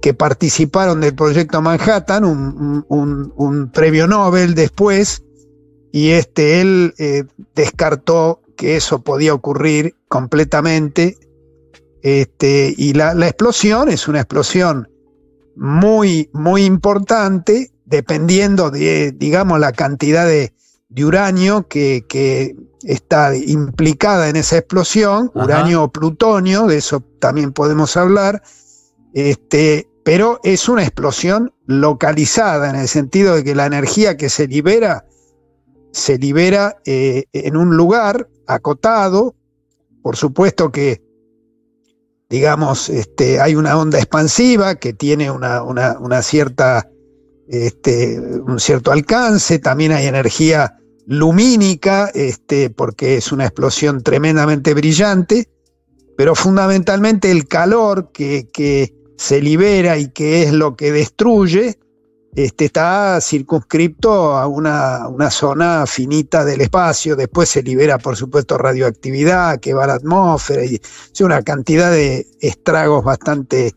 que 0.00 0.14
participaron 0.14 1.02
del 1.02 1.14
proyecto 1.14 1.60
Manhattan, 1.60 2.24
un, 2.24 2.38
un- 2.38 2.84
un- 2.88 3.32
un 3.36 3.70
premio 3.70 4.06
Nobel 4.06 4.54
después, 4.54 5.22
y 5.92 6.10
este, 6.12 6.62
él 6.62 6.94
eh, 6.96 7.24
descartó 7.54 8.40
que 8.60 8.76
eso 8.76 9.00
podía 9.00 9.32
ocurrir 9.32 9.94
completamente. 10.08 11.16
Este, 12.02 12.74
y 12.76 12.92
la, 12.92 13.14
la 13.14 13.26
explosión 13.26 13.88
es 13.88 14.06
una 14.06 14.20
explosión 14.20 14.86
muy, 15.56 16.28
muy 16.34 16.66
importante, 16.66 17.72
dependiendo 17.86 18.70
de, 18.70 19.12
digamos, 19.12 19.58
la 19.60 19.72
cantidad 19.72 20.26
de, 20.26 20.52
de 20.90 21.04
uranio 21.06 21.68
que, 21.68 22.04
que 22.06 22.54
está 22.82 23.34
implicada 23.34 24.28
en 24.28 24.36
esa 24.36 24.58
explosión, 24.58 25.30
Ajá. 25.34 25.44
uranio 25.46 25.84
o 25.84 25.90
plutonio, 25.90 26.66
de 26.66 26.76
eso 26.76 27.02
también 27.18 27.52
podemos 27.52 27.96
hablar, 27.96 28.42
este, 29.14 29.88
pero 30.04 30.38
es 30.44 30.68
una 30.68 30.82
explosión 30.82 31.54
localizada 31.64 32.68
en 32.68 32.76
el 32.76 32.88
sentido 32.88 33.36
de 33.36 33.42
que 33.42 33.54
la 33.54 33.64
energía 33.64 34.18
que 34.18 34.28
se 34.28 34.46
libera 34.46 35.06
se 35.92 36.18
libera 36.18 36.76
eh, 36.84 37.24
en 37.32 37.56
un 37.56 37.76
lugar 37.76 38.28
acotado, 38.46 39.34
por 40.02 40.16
supuesto 40.16 40.70
que 40.70 41.02
digamos, 42.28 42.88
este, 42.88 43.40
hay 43.40 43.56
una 43.56 43.76
onda 43.76 43.98
expansiva 43.98 44.76
que 44.76 44.92
tiene 44.92 45.30
una, 45.32 45.62
una- 45.64 45.98
una 45.98 46.22
cierta, 46.22 46.88
este, 47.48 48.20
un 48.20 48.60
cierto 48.60 48.92
alcance, 48.92 49.58
también 49.58 49.90
hay 49.92 50.06
energía 50.06 50.76
lumínica, 51.06 52.08
este, 52.14 52.70
porque 52.70 53.16
es 53.16 53.32
una 53.32 53.46
explosión 53.46 54.02
tremendamente 54.04 54.74
brillante, 54.74 55.48
pero 56.16 56.36
fundamentalmente 56.36 57.32
el 57.32 57.48
calor 57.48 58.12
que, 58.12 58.48
que 58.52 58.94
se 59.16 59.42
libera 59.42 59.98
y 59.98 60.10
que 60.12 60.44
es 60.44 60.52
lo 60.52 60.76
que 60.76 60.92
destruye, 60.92 61.80
este, 62.34 62.66
está 62.66 63.20
circunscripto 63.20 64.36
a 64.36 64.46
una, 64.46 65.08
una 65.08 65.30
zona 65.30 65.84
finita 65.86 66.44
del 66.44 66.60
espacio, 66.60 67.16
después 67.16 67.48
se 67.48 67.62
libera 67.62 67.98
por 67.98 68.16
supuesto 68.16 68.56
radioactividad 68.56 69.58
que 69.58 69.74
va 69.74 69.84
a 69.84 69.88
la 69.88 69.94
atmósfera 69.94 70.64
y 70.64 70.80
una 71.20 71.42
cantidad 71.42 71.90
de 71.90 72.26
estragos 72.40 73.04
bastante 73.04 73.74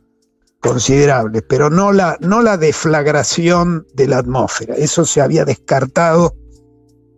considerables, 0.60 1.44
pero 1.48 1.70
no 1.70 1.92
la, 1.92 2.18
no 2.22 2.42
la 2.42 2.58
deflagración 2.58 3.86
de 3.94 4.08
la 4.08 4.20
atmósfera, 4.20 4.76
eso 4.76 5.04
se 5.06 5.20
había 5.20 5.46
descartado 5.46 6.36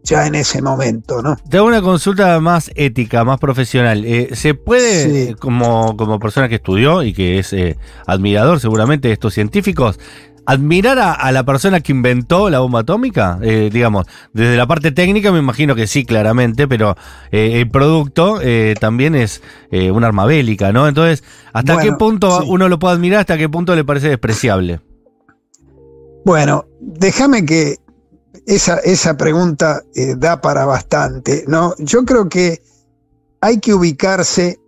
ya 0.06 0.26
en 0.28 0.36
ese 0.36 0.62
momento, 0.62 1.22
¿no? 1.22 1.36
Te 1.50 1.58
hago 1.58 1.68
una 1.68 1.82
consulta 1.82 2.40
más 2.40 2.72
ética, 2.76 3.26
más 3.26 3.40
profesional. 3.40 4.06
Eh, 4.06 4.30
¿Se 4.34 4.54
puede, 4.54 5.28
Sí. 5.28 5.34
como, 5.36 5.98
como 5.98 6.20
persona 6.20 6.48
que 6.48 6.56
estudió 6.56 7.04
y 7.04 7.12
que 7.14 7.40
es 7.40 7.52
eh, 7.52 7.78
admirador 8.08 8.60
seguramente 8.62 9.10
de 9.10 9.14
estos 9.16 9.34
científicos, 9.34 10.00
admirar 10.48 11.00
a, 11.00 11.12
a 11.14 11.32
la 11.32 11.44
persona 11.44 11.80
que 11.80 11.92
inventó 11.92 12.52
la 12.52 12.60
bomba 12.60 12.82
atómica? 12.82 13.40
Eh, 13.42 13.70
digamos, 13.74 14.06
desde 14.32 14.56
la 14.56 14.68
parte 14.68 14.92
técnica 14.92 15.32
me 15.32 15.40
imagino 15.40 15.74
que 15.76 15.88
sí, 15.88 16.06
claramente, 16.06 16.68
pero 16.68 16.96
eh, 17.32 17.60
el 17.62 17.70
producto 17.70 18.40
eh, 18.44 18.76
también 18.80 19.16
es 19.16 19.42
un 19.72 20.04
arma 20.04 20.26
bélica, 20.26 20.72
¿no? 20.72 20.88
Entonces, 20.88 21.24
¿hasta 21.52 21.74
Bueno, 21.74 21.90
qué 21.92 21.98
punto 21.98 22.42
sí. 22.42 22.48
uno 22.48 22.70
lo 22.70 22.78
puede 22.80 22.94
admirar? 22.96 23.22
¿Hasta 23.22 23.38
qué 23.38 23.50
punto 23.50 23.76
le 23.76 23.84
parece 23.84 24.08
despreciable? 24.10 24.80
Bueno, 26.26 26.66
déjame 26.80 27.46
que 27.46 27.76
esa, 28.46 28.78
esa 28.80 29.18
pregunta 29.18 29.84
eh, 29.96 30.16
da 30.18 30.42
para 30.42 30.66
bastante, 30.66 31.46
¿no? 31.48 31.74
Yo 31.80 32.06
creo 32.06 32.30
que 32.30 32.62
hay 33.42 33.60
que 33.60 33.74
ubicarse 33.74 34.60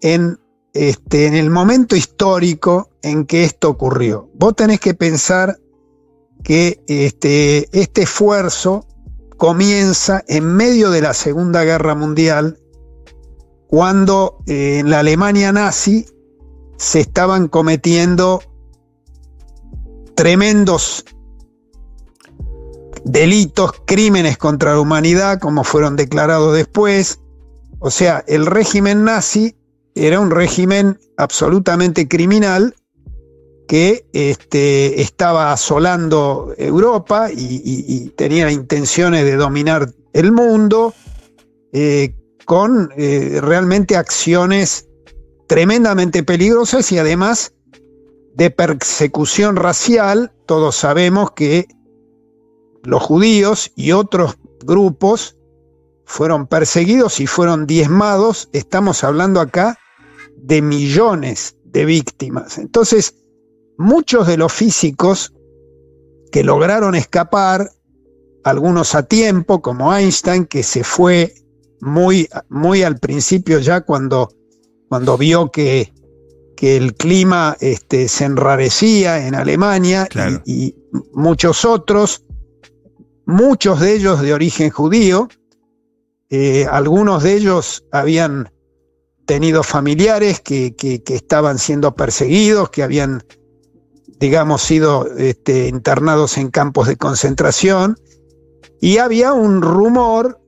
en, 0.00 0.38
este, 0.72 1.26
en 1.26 1.34
el 1.34 1.50
momento 1.50 1.96
histórico 1.96 2.90
en 3.02 3.26
que 3.26 3.44
esto 3.44 3.70
ocurrió. 3.70 4.28
Vos 4.34 4.56
tenés 4.56 4.80
que 4.80 4.94
pensar 4.94 5.58
que 6.42 6.82
este, 6.86 7.68
este 7.78 8.02
esfuerzo 8.02 8.86
comienza 9.36 10.22
en 10.28 10.46
medio 10.46 10.90
de 10.90 11.00
la 11.00 11.14
Segunda 11.14 11.64
Guerra 11.64 11.94
Mundial, 11.94 12.58
cuando 13.66 14.38
eh, 14.46 14.78
en 14.78 14.90
la 14.90 15.00
Alemania 15.00 15.52
nazi 15.52 16.06
se 16.76 17.00
estaban 17.00 17.48
cometiendo 17.48 18.42
tremendos 20.14 21.04
delitos, 23.04 23.72
crímenes 23.86 24.38
contra 24.38 24.72
la 24.72 24.80
humanidad, 24.80 25.38
como 25.38 25.64
fueron 25.64 25.96
declarados 25.96 26.54
después. 26.54 27.20
O 27.78 27.90
sea, 27.90 28.24
el 28.26 28.46
régimen 28.46 29.04
nazi 29.04 29.56
era 29.94 30.18
un 30.18 30.30
régimen 30.30 30.98
absolutamente 31.16 32.08
criminal 32.08 32.74
que 33.68 34.06
este, 34.12 35.00
estaba 35.00 35.52
asolando 35.52 36.54
Europa 36.58 37.28
y, 37.30 38.10
tenía 38.16 38.50
intenciones 38.50 39.24
de 39.24 39.36
dominar 39.36 39.90
el 40.12 40.32
mundo 40.32 40.94
eh, 41.72 42.14
con 42.44 42.90
eh, 42.96 43.38
realmente 43.40 43.96
acciones 43.96 44.86
tremendamente 45.46 46.22
peligrosas 46.22 46.90
y 46.92 46.98
además 46.98 47.52
de 48.34 48.50
persecución 48.50 49.56
racial. 49.56 50.32
Todos 50.46 50.76
sabemos 50.76 51.30
que 51.32 51.66
los 52.84 53.02
judíos 53.02 53.72
y 53.74 53.92
otros 53.92 54.36
grupos 54.64 55.36
fueron 56.04 56.46
perseguidos 56.46 57.20
y 57.20 57.26
fueron 57.26 57.66
diezmados. 57.66 58.48
Estamos 58.52 59.04
hablando 59.04 59.40
acá 59.40 59.78
de 60.36 60.62
millones 60.62 61.56
de 61.64 61.84
víctimas. 61.84 62.58
Entonces, 62.58 63.16
muchos 63.78 64.26
de 64.26 64.36
los 64.36 64.52
físicos 64.52 65.32
que 66.30 66.44
lograron 66.44 66.94
escapar, 66.94 67.70
algunos 68.44 68.94
a 68.94 69.04
tiempo, 69.04 69.62
como 69.62 69.94
Einstein, 69.94 70.44
que 70.44 70.62
se 70.62 70.84
fue 70.84 71.34
muy, 71.80 72.28
muy 72.48 72.82
al 72.82 72.98
principio 72.98 73.58
ya 73.58 73.80
cuando, 73.82 74.28
cuando 74.88 75.16
vio 75.16 75.50
que, 75.50 75.92
que 76.56 76.76
el 76.76 76.94
clima 76.94 77.56
este, 77.60 78.08
se 78.08 78.24
enrarecía 78.24 79.26
en 79.26 79.34
Alemania 79.34 80.06
y, 80.44 80.66
y 80.66 80.76
muchos 81.12 81.64
otros, 81.64 82.23
muchos 83.26 83.80
de 83.80 83.94
ellos 83.94 84.20
de 84.20 84.34
origen 84.34 84.70
judío, 84.70 85.28
eh, 86.30 86.66
algunos 86.70 87.22
de 87.22 87.34
ellos 87.34 87.84
habían 87.92 88.50
tenido 89.26 89.62
familiares 89.62 90.40
que, 90.40 90.74
estaban 91.06 91.58
siendo 91.58 91.94
perseguidos, 91.94 92.70
que 92.70 92.82
habían, 92.82 93.22
digamos, 94.18 94.62
sido 94.62 95.06
este, 95.16 95.68
internados 95.68 96.36
en 96.36 96.50
campos 96.50 96.88
de 96.88 96.96
concentración, 96.96 97.96
y 98.80 98.98
había 98.98 99.32
un 99.32 99.62
rumor 99.62 100.40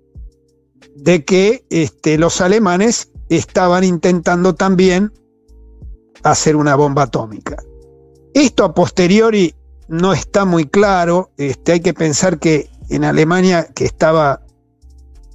de 0.94 1.24
que 1.24 1.64
este, 1.70 2.18
los 2.18 2.40
alemanes 2.40 3.10
estaban 3.28 3.84
intentando 3.84 4.54
también 4.54 5.12
hacer 6.22 6.56
una 6.56 6.74
bomba 6.76 7.02
atómica. 7.04 7.56
Esto 8.34 8.64
a 8.64 8.74
posteriori 8.74 9.54
no 9.88 10.12
está 10.12 10.44
muy 10.44 10.66
claro, 10.66 11.30
este, 11.36 11.72
hay 11.72 11.80
que 11.80 11.94
pensar 11.94 12.38
que 12.38 12.68
en 12.88 13.04
Alemania, 13.04 13.68
que 13.74 13.84
estaba, 13.84 14.42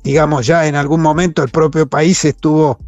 digamos, 0.04 0.46
ya 0.46 0.68
en 0.68 0.76
algún 0.76 1.02
momento 1.02 1.44
el 1.44 1.50
propio 1.50 1.88
país 1.88 2.24
estuvo 2.26 2.80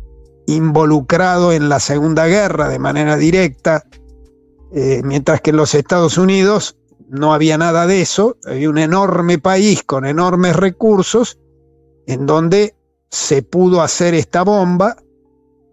involucrado 0.48 1.54
en 1.54 1.70
la 1.70 1.80
Segunda 1.80 2.28
Guerra 2.28 2.68
de 2.70 2.80
manera 2.80 3.18
directa, 3.18 3.84
eh, 4.74 5.02
mientras 5.04 5.42
que 5.42 5.52
en 5.52 5.58
los 5.58 5.74
Estados 5.76 6.18
Unidos 6.18 6.78
no 7.10 7.34
había 7.34 7.58
nada 7.58 7.86
de 7.88 8.02
eso, 8.02 8.38
había 8.46 8.70
un 8.70 8.78
enorme 8.78 9.38
país 9.38 9.84
con 9.84 10.06
enormes 10.06 10.56
recursos 10.56 11.40
en 12.08 12.26
donde 12.26 12.76
se 13.10 13.44
pudo 13.44 13.82
hacer 13.82 14.16
esta 14.16 14.44
bomba, 14.44 14.98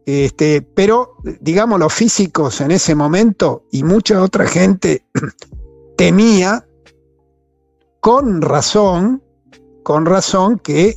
este, 0.04 0.62
pero 0.62 1.16
digamos 1.40 1.78
los 1.80 1.92
físicos 1.92 2.60
en 2.60 2.70
ese 2.72 2.94
momento 2.94 3.64
y 3.70 3.82
mucha 3.82 4.22
otra 4.22 4.46
gente 4.46 5.04
temía 6.00 6.64
con 8.00 8.40
razón, 8.40 9.22
con 9.82 10.06
razón 10.06 10.58
que 10.58 10.94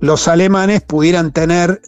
los 0.00 0.26
alemanes 0.26 0.82
pudieran 0.82 1.32
tener, 1.32 1.80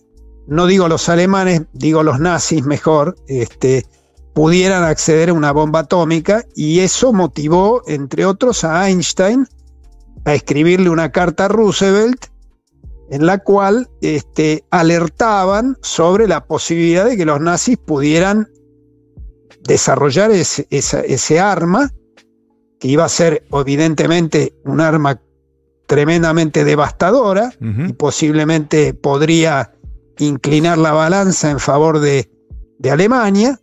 no 0.46 0.66
digo 0.66 0.86
los 0.86 1.08
alemanes, 1.08 1.62
digo 1.72 2.04
los 2.04 2.20
nazis 2.20 2.64
mejor, 2.64 3.16
este, 3.26 3.84
pudieran 4.32 4.84
acceder 4.84 5.30
a 5.30 5.32
una 5.32 5.50
bomba 5.50 5.80
atómica 5.80 6.44
y 6.54 6.78
eso 6.78 7.12
motivó, 7.12 7.82
entre 7.88 8.26
otros, 8.26 8.62
a 8.62 8.88
Einstein 8.88 9.48
a 10.24 10.34
escribirle 10.34 10.90
una 10.90 11.10
carta 11.10 11.46
a 11.46 11.48
Roosevelt 11.48 12.26
en 13.10 13.26
la 13.26 13.38
cual 13.38 13.90
este, 14.02 14.64
alertaban 14.70 15.76
sobre 15.82 16.28
la 16.28 16.46
posibilidad 16.46 17.06
de 17.06 17.16
que 17.16 17.24
los 17.24 17.40
nazis 17.40 17.76
pudieran 17.76 18.46
desarrollar 19.62 20.30
ese, 20.30 20.66
ese 20.70 21.40
arma, 21.40 21.92
que 22.78 22.88
iba 22.88 23.04
a 23.04 23.08
ser 23.08 23.44
evidentemente 23.52 24.54
un 24.64 24.80
arma 24.80 25.20
tremendamente 25.86 26.64
devastadora 26.64 27.52
y 27.60 27.92
posiblemente 27.94 28.94
podría 28.94 29.72
inclinar 30.18 30.78
la 30.78 30.92
balanza 30.92 31.50
en 31.50 31.58
favor 31.58 31.98
de, 31.98 32.30
de 32.78 32.90
Alemania. 32.90 33.58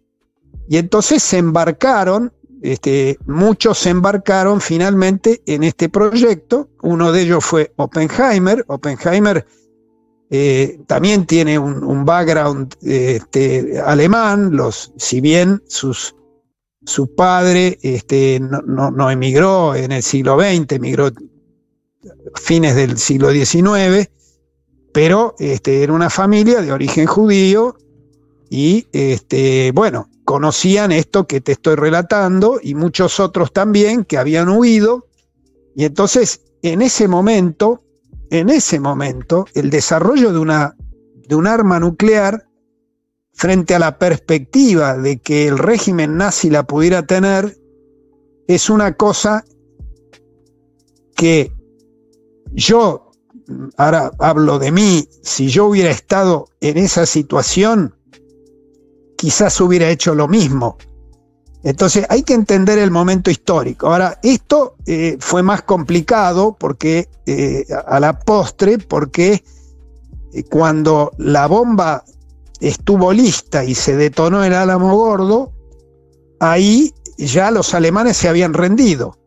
Y 0.67 0.78
entonces 0.78 1.21
se 1.21 1.38
embarcaron 1.38 2.34
este, 2.65 3.19
muchos 3.28 3.78
se 3.78 3.91
embarcaron 3.91 4.60
finalmente 4.60 5.43
en 5.45 5.63
este 5.63 5.88
proyecto. 5.88 6.69
Uno 6.82 7.12
de 7.12 7.21
ellos 7.21 7.45
fue 7.45 7.71
Oppenheimer. 7.76 8.65
Oppenheimer 8.67 9.45
eh, 10.38 10.80
también 10.88 11.26
tiene 11.26 11.58
un, 11.58 12.04
background 12.04 12.76
este, 12.82 13.80
alemán, 13.80 14.56
los, 14.56 14.91
si 14.98 15.21
bien 15.21 15.63
sus, 15.67 16.15
su 16.86 17.15
padre 17.15 17.80
este, 17.82 18.39
no, 18.41 19.12
emigró 19.12 19.76
en 19.76 19.91
el 19.91 20.04
siglo 20.04 20.38
XX, 20.39 20.74
emigró 20.74 21.12
fines 22.36 22.76
del 22.76 22.98
siglo 22.98 23.32
XIX, 23.32 24.10
pero 24.93 25.36
este, 25.39 25.84
era 25.84 25.93
una 25.93 26.10
familia 26.10 26.62
de 26.62 26.71
origen 26.71 27.06
judío 27.06 27.78
y 28.50 28.88
este, 28.91 29.71
bueno, 29.74 30.10
conocían 30.26 30.91
esto 30.91 31.28
que 31.28 31.39
te 31.39 31.54
estoy 31.54 31.76
relatando 31.76 32.60
y 32.62 32.76
muchos 32.76 33.19
otros 33.21 33.54
también 33.54 34.04
que 34.04 34.17
habían 34.17 34.50
huido. 34.50 35.08
Y 35.76 35.86
entonces, 35.86 36.41
en 36.62 36.82
ese 36.82 37.08
momento, 37.08 37.85
en 38.39 38.50
ese 38.50 38.80
momento, 38.80 39.45
el 39.54 39.69
desarrollo 39.69 40.32
de, 40.32 40.39
una, 40.39 40.76
de 41.28 41.36
un 41.36 41.48
arma 41.48 41.80
nuclear, 41.80 42.48
frente 43.34 43.76
a 43.76 43.80
la 43.80 43.98
perspectiva 44.00 44.98
de 44.98 45.17
que 45.17 45.48
el 45.48 45.58
régimen 45.58 46.17
nazi 46.17 46.50
la 46.50 46.63
pudiera 46.63 47.06
tener, 47.06 47.58
es 48.48 48.69
una 48.69 48.93
cosa 48.93 49.43
que 51.15 51.52
yo, 52.54 53.12
ahora 53.78 54.12
hablo 54.19 54.60
de 54.60 54.71
mí, 54.71 55.08
si 55.21 55.50
yo 55.50 55.65
hubiera 55.65 55.91
estado 55.91 56.48
en 56.62 56.78
esa 56.78 57.06
situación, 57.06 57.93
quizás 59.17 59.60
hubiera 59.60 59.89
hecho 59.89 60.15
lo 60.15 60.28
mismo. 60.28 60.78
Entonces 61.65 62.06
hay 62.10 62.21
que 62.21 62.36
entender 62.36 62.78
el 62.78 62.91
momento 62.91 63.32
histórico. 63.32 63.88
Ahora, 63.88 64.19
esto 64.21 64.75
eh, 64.86 65.17
fue 65.19 65.41
más 65.41 65.63
complicado 65.63 66.56
porque 66.60 67.10
eh, 67.25 67.65
a 67.88 67.99
la 67.99 68.19
postre, 68.19 68.78
porque 68.78 69.43
eh, 70.32 70.43
cuando 70.43 71.12
la 71.17 71.47
bomba 71.47 72.04
estuvo 72.60 73.12
lista 73.12 73.65
y 73.65 73.73
se 73.73 73.95
detonó 73.95 74.43
el 74.43 74.54
Álamo 74.54 74.95
Gordo, 74.95 75.54
ahí 76.39 76.93
ya 77.17 77.49
los 77.49 77.73
alemanes 77.73 78.15
se 78.15 78.30
habían 78.30 78.54
rendido. 78.54 79.17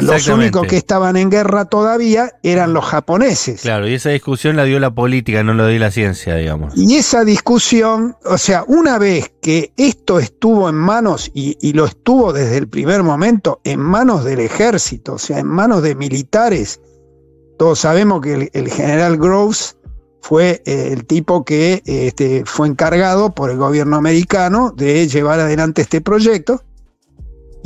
Los 0.00 0.28
únicos 0.28 0.66
que 0.66 0.76
estaban 0.76 1.16
en 1.16 1.30
guerra 1.30 1.64
todavía 1.64 2.32
eran 2.42 2.72
los 2.72 2.84
japoneses. 2.84 3.62
Claro, 3.62 3.88
y 3.88 3.94
esa 3.94 4.10
discusión 4.10 4.56
la 4.56 4.64
dio 4.64 4.78
la 4.80 4.90
política, 4.90 5.42
no 5.42 5.54
la 5.54 5.66
dio 5.66 5.78
la 5.78 5.90
ciencia, 5.90 6.36
digamos. 6.36 6.76
Y 6.76 6.96
esa 6.96 7.24
discusión, 7.24 8.16
o 8.24 8.38
sea, 8.38 8.64
una 8.66 8.98
vez 8.98 9.32
que 9.40 9.72
esto 9.76 10.18
estuvo 10.18 10.68
en 10.68 10.74
manos, 10.74 11.30
y, 11.32 11.72
lo 11.72 11.86
estuvo 11.86 12.32
desde 12.32 12.58
el 12.58 12.68
primer 12.68 13.02
momento, 13.02 13.60
en 13.64 13.80
manos 13.80 14.24
del 14.24 14.40
ejército, 14.40 15.14
o 15.14 15.18
sea, 15.18 15.38
en 15.38 15.46
manos 15.46 15.82
de 15.82 15.94
militares, 15.94 16.80
todos 17.58 17.78
sabemos 17.80 18.20
que 18.20 18.50
el, 18.52 18.70
general 18.70 19.16
Groves 19.16 19.76
fue 20.20 20.62
eh, 20.66 20.90
el 20.92 21.06
tipo 21.06 21.44
que 21.44 21.82
este, 21.86 22.44
fue 22.44 22.68
encargado 22.68 23.34
por 23.34 23.50
el 23.50 23.56
gobierno 23.56 23.96
americano 23.96 24.72
de 24.76 25.08
llevar 25.08 25.40
adelante 25.40 25.82
este 25.82 26.00
proyecto. 26.00 26.62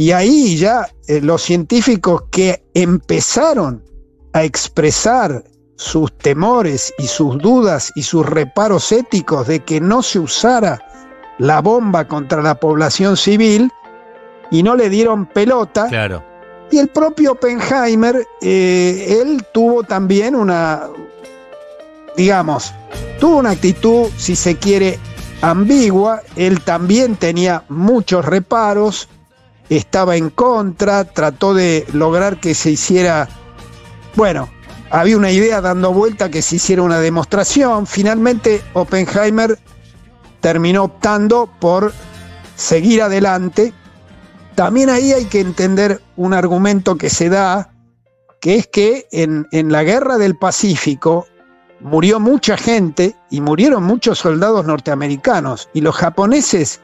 Y 0.02 0.10
ahí 0.10 0.56
ya 0.56 0.88
eh, 1.06 1.20
los 1.20 1.42
científicos 1.42 2.24
que 2.32 2.64
empezaron 2.74 3.84
a 4.32 4.42
expresar 4.42 5.44
sus 5.76 6.12
temores 6.18 6.92
y 6.98 7.06
sus 7.06 7.38
dudas 7.38 7.92
y 7.94 8.02
sus 8.02 8.26
reparos 8.26 8.90
éticos 8.90 9.46
de 9.46 9.60
que 9.60 9.80
no 9.80 10.02
se 10.02 10.18
usara 10.18 10.84
la 11.38 11.60
bomba 11.60 12.08
contra 12.08 12.42
la 12.42 12.56
población 12.56 13.16
civil 13.16 13.70
y 14.50 14.64
no 14.64 14.74
le 14.74 14.90
dieron 14.90 15.24
pelota. 15.24 15.86
Claro. 15.86 16.24
Y 16.72 16.78
el 16.78 16.88
propio 16.88 17.34
Oppenheimer, 17.34 18.26
eh, 18.40 19.20
él 19.20 19.46
tuvo 19.54 19.84
también 19.84 20.34
una, 20.34 20.88
digamos, 22.16 22.74
tuvo 23.20 23.36
una 23.36 23.50
actitud, 23.50 24.08
si 24.16 24.34
se 24.34 24.56
quiere, 24.56 24.98
ambigua. 25.42 26.22
Él 26.34 26.60
también 26.60 27.14
tenía 27.14 27.62
muchos 27.68 28.24
reparos, 28.24 29.08
estaba 29.68 30.16
en 30.16 30.30
contra, 30.30 31.04
trató 31.04 31.54
de 31.54 31.86
lograr 31.92 32.38
que 32.40 32.54
se 32.54 32.70
hiciera, 32.70 33.28
bueno, 34.14 34.48
había 34.90 35.16
una 35.16 35.30
idea 35.30 35.60
dando 35.60 35.92
vuelta 35.92 36.30
que 36.30 36.42
se 36.42 36.56
hiciera 36.56 36.82
una 36.82 36.98
demostración. 36.98 37.86
Finalmente 37.86 38.62
Oppenheimer 38.74 39.58
terminó 40.40 40.84
optando 40.84 41.48
por 41.60 41.92
seguir 42.56 43.02
adelante. 43.02 43.72
También 44.54 44.90
ahí 44.90 45.12
hay 45.12 45.24
que 45.24 45.40
entender 45.40 46.02
un 46.16 46.34
argumento 46.34 46.96
que 46.96 47.08
se 47.08 47.30
da, 47.30 47.72
que 48.40 48.56
es 48.56 48.66
que 48.66 49.06
en, 49.12 49.48
en 49.52 49.72
la 49.72 49.82
guerra 49.82 50.18
del 50.18 50.36
Pacífico, 50.36 51.26
murió 51.82 52.20
mucha 52.20 52.56
gente 52.56 53.16
y 53.30 53.40
murieron 53.40 53.82
muchos 53.82 54.18
soldados 54.18 54.64
norteamericanos 54.66 55.68
y 55.72 55.80
los 55.80 55.96
japoneses 55.96 56.80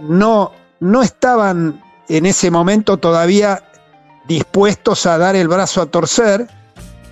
no, 0.00 0.52
no 0.80 1.02
estaban 1.02 1.80
en 2.08 2.26
ese 2.26 2.50
momento 2.50 2.96
todavía 2.96 3.62
dispuestos 4.26 5.06
a 5.06 5.18
dar 5.18 5.36
el 5.36 5.48
brazo 5.48 5.82
a 5.82 5.86
torcer. 5.86 6.46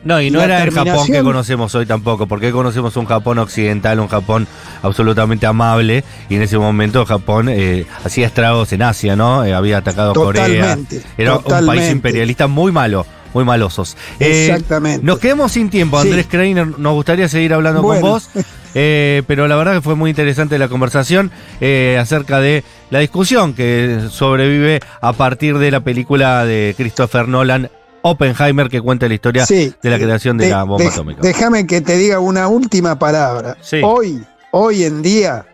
No, 0.05 0.21
y 0.21 0.31
no 0.31 0.43
era 0.43 0.63
el 0.63 0.71
Japón 0.71 1.07
que 1.07 1.23
conocemos 1.23 1.75
hoy 1.75 1.87
tampoco, 1.87 2.27
porque 2.27 2.47
hoy 2.47 2.53
conocemos 2.53 2.95
un 2.97 3.07
Japón 3.07 3.39
occidental, 3.39 4.01
un 4.01 4.09
Japón 4.09 4.47
absolutamente 4.83 5.47
amable, 5.47 6.05
y 6.29 6.35
en 6.35 6.43
ese 6.43 6.59
momento 6.59 7.07
Japón 7.07 7.49
eh, 7.49 7.87
hacía 8.05 8.27
estragos 8.27 8.71
en 8.75 8.83
Asia, 8.83 9.17
¿no? 9.17 9.45
Eh, 9.45 9.55
había 9.55 9.79
atacado 9.79 10.11
a 10.11 10.15
Corea. 10.15 10.45
Totalmente, 10.45 11.03
Era 11.17 11.37
un 11.37 11.43
país 11.43 11.45
totalmente. 11.45 11.91
imperialista 11.91 12.47
muy 12.49 12.71
malo, 12.71 13.07
muy 13.35 13.45
malosos. 13.45 13.97
Eh, 14.21 14.47
Exactamente. 14.47 15.05
Nos 15.05 15.19
quedamos 15.19 15.53
sin 15.53 15.69
tiempo, 15.69 16.01
Sí. 16.01 16.09
Andrés 16.09 16.27
Kreiner. 16.31 16.79
Nos 16.79 16.95
gustaría 16.95 17.29
seguir 17.29 17.53
hablando 17.53 17.83
Bueno. 17.83 18.01
con 18.01 18.11
vos, 18.13 18.31
eh, 18.75 19.23
pero 19.27 19.47
la 19.49 19.57
verdad 19.57 19.75
que 19.75 19.81
fue 19.83 19.97
muy 19.97 20.11
interesante 20.11 20.59
la 20.59 20.69
conversación 20.69 21.31
eh, 21.61 21.99
acerca 22.01 22.41
de 22.41 22.65
la 22.91 23.01
discusión 23.01 23.53
que 23.55 24.01
sobrevive 24.11 24.81
a 25.01 25.13
partir 25.13 25.59
de 25.59 25.71
la 25.71 25.81
película 25.81 26.45
de 26.47 26.75
Christopher 26.77 27.29
Nolan, 27.29 27.71
Oppenheimer, 28.03 28.69
que 28.69 28.81
cuenta 28.81 29.09
la 29.09 29.15
historia 29.15 29.47
Sí. 29.47 29.75
de 29.83 29.91
la 29.91 29.99
creación 29.99 30.37
de 30.39 30.45
De- 30.47 30.51
la 30.53 30.63
bomba 30.65 30.85
de- 30.85 30.91
atómica. 30.91 31.21
Déjame 31.23 31.67
que 31.67 31.81
te 31.81 31.97
diga 31.97 32.21
una 32.21 32.49
última 32.49 32.99
palabra. 32.99 33.57
Sí. 33.63 33.81
Hoy, 33.83 34.23
hoy 34.53 34.85
en 34.85 35.01
día, 35.03 35.47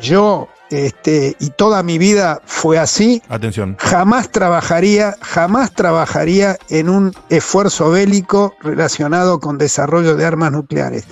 yo 0.00 0.48
este, 0.70 1.36
y 1.40 1.50
toda 1.50 1.82
mi 1.82 1.98
vida 1.98 2.40
fue 2.44 2.78
así. 2.78 3.22
Atención. 3.28 3.76
Jamás 3.80 4.30
trabajaría, 4.30 5.16
jamás 5.20 5.72
trabajaría 5.72 6.58
en 6.68 6.88
un 6.88 7.14
esfuerzo 7.30 7.90
bélico 7.90 8.54
relacionado 8.60 9.40
con 9.40 9.58
desarrollo 9.58 10.16
de 10.16 10.24
armas 10.24 10.52
nucleares. 10.52 11.04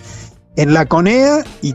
En 0.57 0.73
la 0.75 0.87
CONEA 0.87 1.45
y 1.63 1.75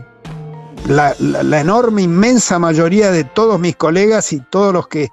la, 0.86 1.14
la- 1.18 1.42
la 1.42 1.60
enorme, 1.60 2.02
inmensa 2.02 2.58
mayoría 2.58 3.10
de 3.12 3.24
todos 3.24 3.58
mis 3.60 3.76
colegas 3.76 4.32
y 4.32 4.40
todos 4.40 4.72
los 4.72 4.88
que 4.88 5.08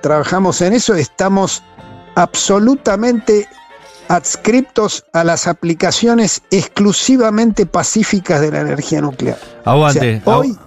trabajamos 0.00 0.60
en 0.62 0.72
eso 0.72 0.94
estamos 0.94 1.62
absolutamente 2.16 3.46
adscriptos 4.08 5.04
a 5.12 5.24
las 5.24 5.46
aplicaciones 5.46 6.42
exclusivamente 6.50 7.66
pacíficas 7.66 8.40
de 8.40 8.50
la 8.50 8.60
energía 8.60 9.00
nuclear. 9.00 9.36
O 9.36 9.38
sea, 9.64 9.72
Aguante. 9.72 10.22
hoy, 10.24 10.58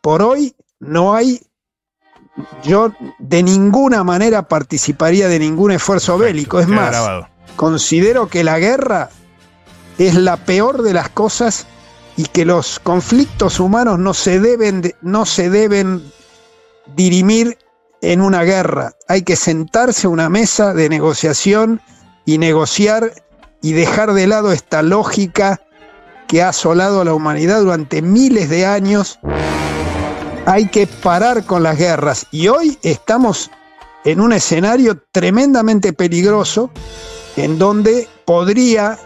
por 0.00 0.22
hoy, 0.22 0.54
no 0.80 1.14
hay. 1.14 1.40
Yo 2.62 2.92
de 3.18 3.42
ninguna 3.42 4.02
manera 4.04 4.48
participaría 4.48 5.28
de 5.28 5.38
ningún 5.38 5.72
esfuerzo 5.72 6.16
bélico. 6.18 6.60
Es 6.60 6.68
más, 6.68 6.90
grabado. 6.90 7.28
considero 7.56 8.28
que 8.28 8.44
la 8.44 8.58
guerra 8.58 9.10
es 9.98 10.14
la 10.14 10.36
peor 10.38 10.82
de 10.82 10.94
las 10.94 11.08
cosas 11.10 11.66
y 12.16 12.24
que 12.24 12.44
los 12.44 12.78
conflictos 12.80 13.60
humanos 13.60 13.98
no 13.98 14.14
se 14.14 14.40
deben, 14.40 14.80
de- 14.80 14.96
no 15.02 15.26
se 15.26 15.50
deben 15.50 16.02
dirimir 16.96 17.58
en 18.00 18.20
una 18.22 18.42
guerra. 18.44 18.94
Hay 19.08 19.22
que 19.22 19.36
sentarse 19.36 20.06
a 20.06 20.10
una 20.10 20.28
mesa 20.30 20.72
de 20.72 20.88
negociación 20.88 21.80
y 22.24 22.38
negociar 22.38 23.12
y 23.60 23.72
dejar 23.72 24.14
de 24.14 24.26
lado 24.26 24.52
esta 24.52 24.82
lógica 24.82 25.60
que 26.26 26.42
ha 26.42 26.50
asolado 26.50 27.00
a 27.00 27.04
la 27.04 27.12
humanidad 27.12 27.60
durante 27.60 28.00
miles 28.02 28.48
de 28.48 28.64
años. 28.64 29.18
Hay 30.46 30.68
que 30.68 30.86
parar 30.86 31.44
con 31.44 31.62
las 31.62 31.78
guerras 31.78 32.26
y 32.30 32.48
hoy 32.48 32.78
estamos 32.82 33.50
en 34.04 34.20
un 34.20 34.32
escenario 34.32 35.02
tremendamente 35.12 35.92
peligroso 35.92 36.70
en 37.36 37.58
donde 37.58 38.08
podría, 38.24 38.98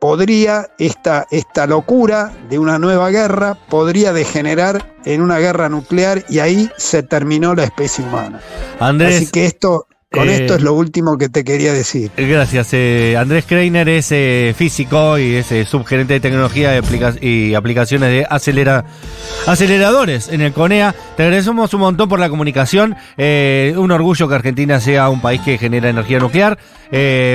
podría 0.00 0.68
esta, 0.78 1.26
esta 1.30 1.66
locura 1.66 2.32
de 2.48 2.58
una 2.58 2.78
nueva 2.78 3.10
guerra, 3.10 3.54
podría 3.68 4.12
degenerar 4.12 4.96
en 5.04 5.20
una 5.20 5.38
guerra 5.38 5.68
nuclear 5.68 6.24
y 6.28 6.38
ahí 6.38 6.70
se 6.78 7.02
terminó 7.02 7.54
la 7.54 7.64
especie 7.64 8.04
humana. 8.04 8.40
Andrés, 8.80 9.16
Así 9.16 9.26
que 9.30 9.46
esto, 9.46 9.86
con 10.12 10.28
eh, 10.28 10.34
esto 10.36 10.54
es 10.54 10.62
lo 10.62 10.74
último 10.74 11.16
que 11.18 11.28
te 11.28 11.42
quería 11.42 11.72
decir. 11.72 12.10
Gracias. 12.16 12.68
eh, 12.72 13.16
Andrés 13.18 13.44
Kreiner 13.46 13.88
es 13.88 14.12
eh, 14.12 14.54
físico 14.56 15.18
y 15.18 15.34
es 15.36 15.46
subgerente 15.68 16.14
de 16.14 16.20
tecnología 16.20 16.74
y, 16.74 16.78
aplica- 16.78 17.14
y 17.20 17.54
aplicaciones 17.54 18.10
de 18.10 18.26
acelera- 18.30 18.84
aceleradores 19.46 20.28
en 20.28 20.40
el 20.42 20.52
CONEA. 20.52 20.94
Te 21.16 21.24
agradecemos 21.24 21.72
un 21.74 21.80
montón 21.80 22.08
por 22.08 22.20
la 22.20 22.28
comunicación. 22.28 22.94
un 23.18 23.90
orgullo 23.90 24.28
que 24.28 24.34
Argentina 24.34 24.78
sea 24.80 25.08
un 25.08 25.20
país 25.20 25.40
que 25.40 25.58
genera 25.58 25.88
energía 25.88 26.18
nuclear. 26.18 26.58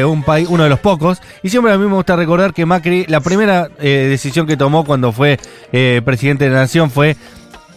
un 0.05 0.23
país, 0.23 0.47
uno 0.49 0.63
de 0.63 0.69
los 0.69 0.79
pocos. 0.79 1.19
Y 1.43 1.49
siempre 1.49 1.71
a 1.73 1.77
mí 1.77 1.85
me 1.85 1.93
gusta 1.95 2.15
recordar 2.15 2.53
que 2.53 2.65
Macri, 2.65 3.05
la 3.07 3.19
primera 3.21 3.67
decisión 3.79 4.45
que 4.47 4.55
tomó 4.57 4.85
cuando 4.85 5.11
fue 5.11 5.37
presidente 6.05 6.45
de 6.45 6.51
la 6.51 6.61
nación 6.61 6.91
fue 6.91 7.15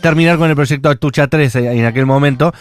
terminar 0.01 0.39
con 0.39 0.49
el 0.49 0.57
proyecto 0.57 0.89
Atucha 0.89 1.27
3 1.27 1.55
en 1.57 1.85
aquel 1.85 2.07
momento, 2.07 2.53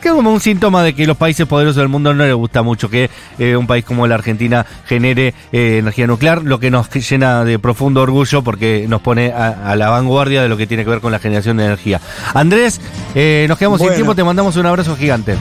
que 0.00 0.08
es 0.08 0.14
como 0.14 0.32
un 0.32 0.40
síntoma 0.40 0.82
de 0.82 0.94
que 0.94 1.06
los 1.06 1.16
países 1.16 1.46
poderosos 1.46 1.76
del 1.76 1.88
mundo 1.88 2.12
no 2.12 2.24
les 2.24 2.34
gusta 2.34 2.62
mucho 2.62 2.90
que 2.90 3.10
eh, 3.38 3.56
un 3.56 3.66
país 3.66 3.84
como 3.84 4.06
la 4.06 4.16
Argentina 4.16 4.66
genere 4.86 5.34
eh, 5.52 5.78
energía 5.78 6.06
nuclear, 6.06 6.42
lo 6.42 6.58
que 6.60 6.70
nos 6.70 6.90
llena 6.90 7.44
de 7.44 7.58
profundo 7.58 8.02
orgullo 8.02 8.42
porque 8.42 8.86
nos 8.88 9.00
pone 9.00 9.32
a, 9.32 9.70
a 9.70 9.76
la 9.76 9.90
vanguardia 9.90 10.42
de 10.42 10.48
lo 10.48 10.56
que 10.56 10.66
tiene 10.66 10.84
que 10.84 10.90
ver 10.90 11.00
con 11.00 11.12
la 11.12 11.18
generación 11.18 11.56
de 11.56 11.64
energía. 11.64 12.00
Andrés, 12.34 12.80
eh, 13.14 13.46
nos 13.48 13.58
quedamos 13.58 13.80
sin 13.80 13.94
tiempo, 13.94 14.14
te 14.14 14.24
mandamos 14.24 14.56
un 14.56 14.66
abrazo 14.66 14.96
gigante. 14.96 15.36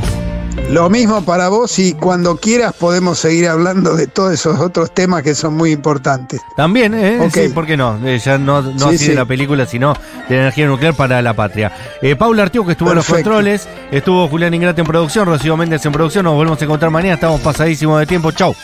Lo 0.69 0.89
mismo 0.89 1.23
para 1.23 1.49
vos 1.49 1.78
y 1.78 1.93
cuando 1.93 2.38
quieras 2.38 2.73
podemos 2.73 3.19
seguir 3.19 3.47
hablando 3.47 3.95
de 3.95 4.08
todos 4.08 4.34
esos 4.34 4.60
otros 4.60 4.91
temas 4.91 5.21
que 5.21 5.36
son 5.36 5.56
muy 5.56 5.71
importantes. 5.71 6.41
También, 6.56 6.93
¿eh? 6.95 7.30
Sí, 7.32 7.49
¿por 7.49 7.65
qué 7.65 7.78
no? 7.78 7.99
Eh, 8.04 8.17
ya 8.17 8.38
no, 8.38 8.62
no 8.62 8.89
Sí, 8.89 8.95
así 8.95 9.08
de 9.10 9.15
la 9.15 9.26
película, 9.26 9.65
sino 9.65 9.93
de 10.28 10.36
la 10.36 10.41
energía 10.41 10.67
nuclear 10.67 10.95
para 10.95 11.21
la 11.21 11.36
patria. 11.36 11.71
Eh, 12.02 12.15
Paula 12.15 12.49
que 12.49 12.71
estuvo 12.71 12.89
en 12.89 12.95
los 12.95 13.08
controles, 13.08 13.67
estuvo 13.91 14.28
Julián 14.28 14.54
Ingrata 14.54 14.82
en 14.82 14.88
producción, 14.88 15.28
Rocío 15.28 15.56
Méndez 15.58 15.86
en 15.86 15.91
producción, 15.91 16.26
nos 16.26 16.36
volvemos 16.36 16.62
a 16.62 16.65
encontrar 16.65 16.91
mañana, 16.91 17.15
estamos 17.15 17.41
pasadísimos 17.41 17.99
de 17.99 18.06
tiempo, 18.06 18.32
chau. 18.32 18.56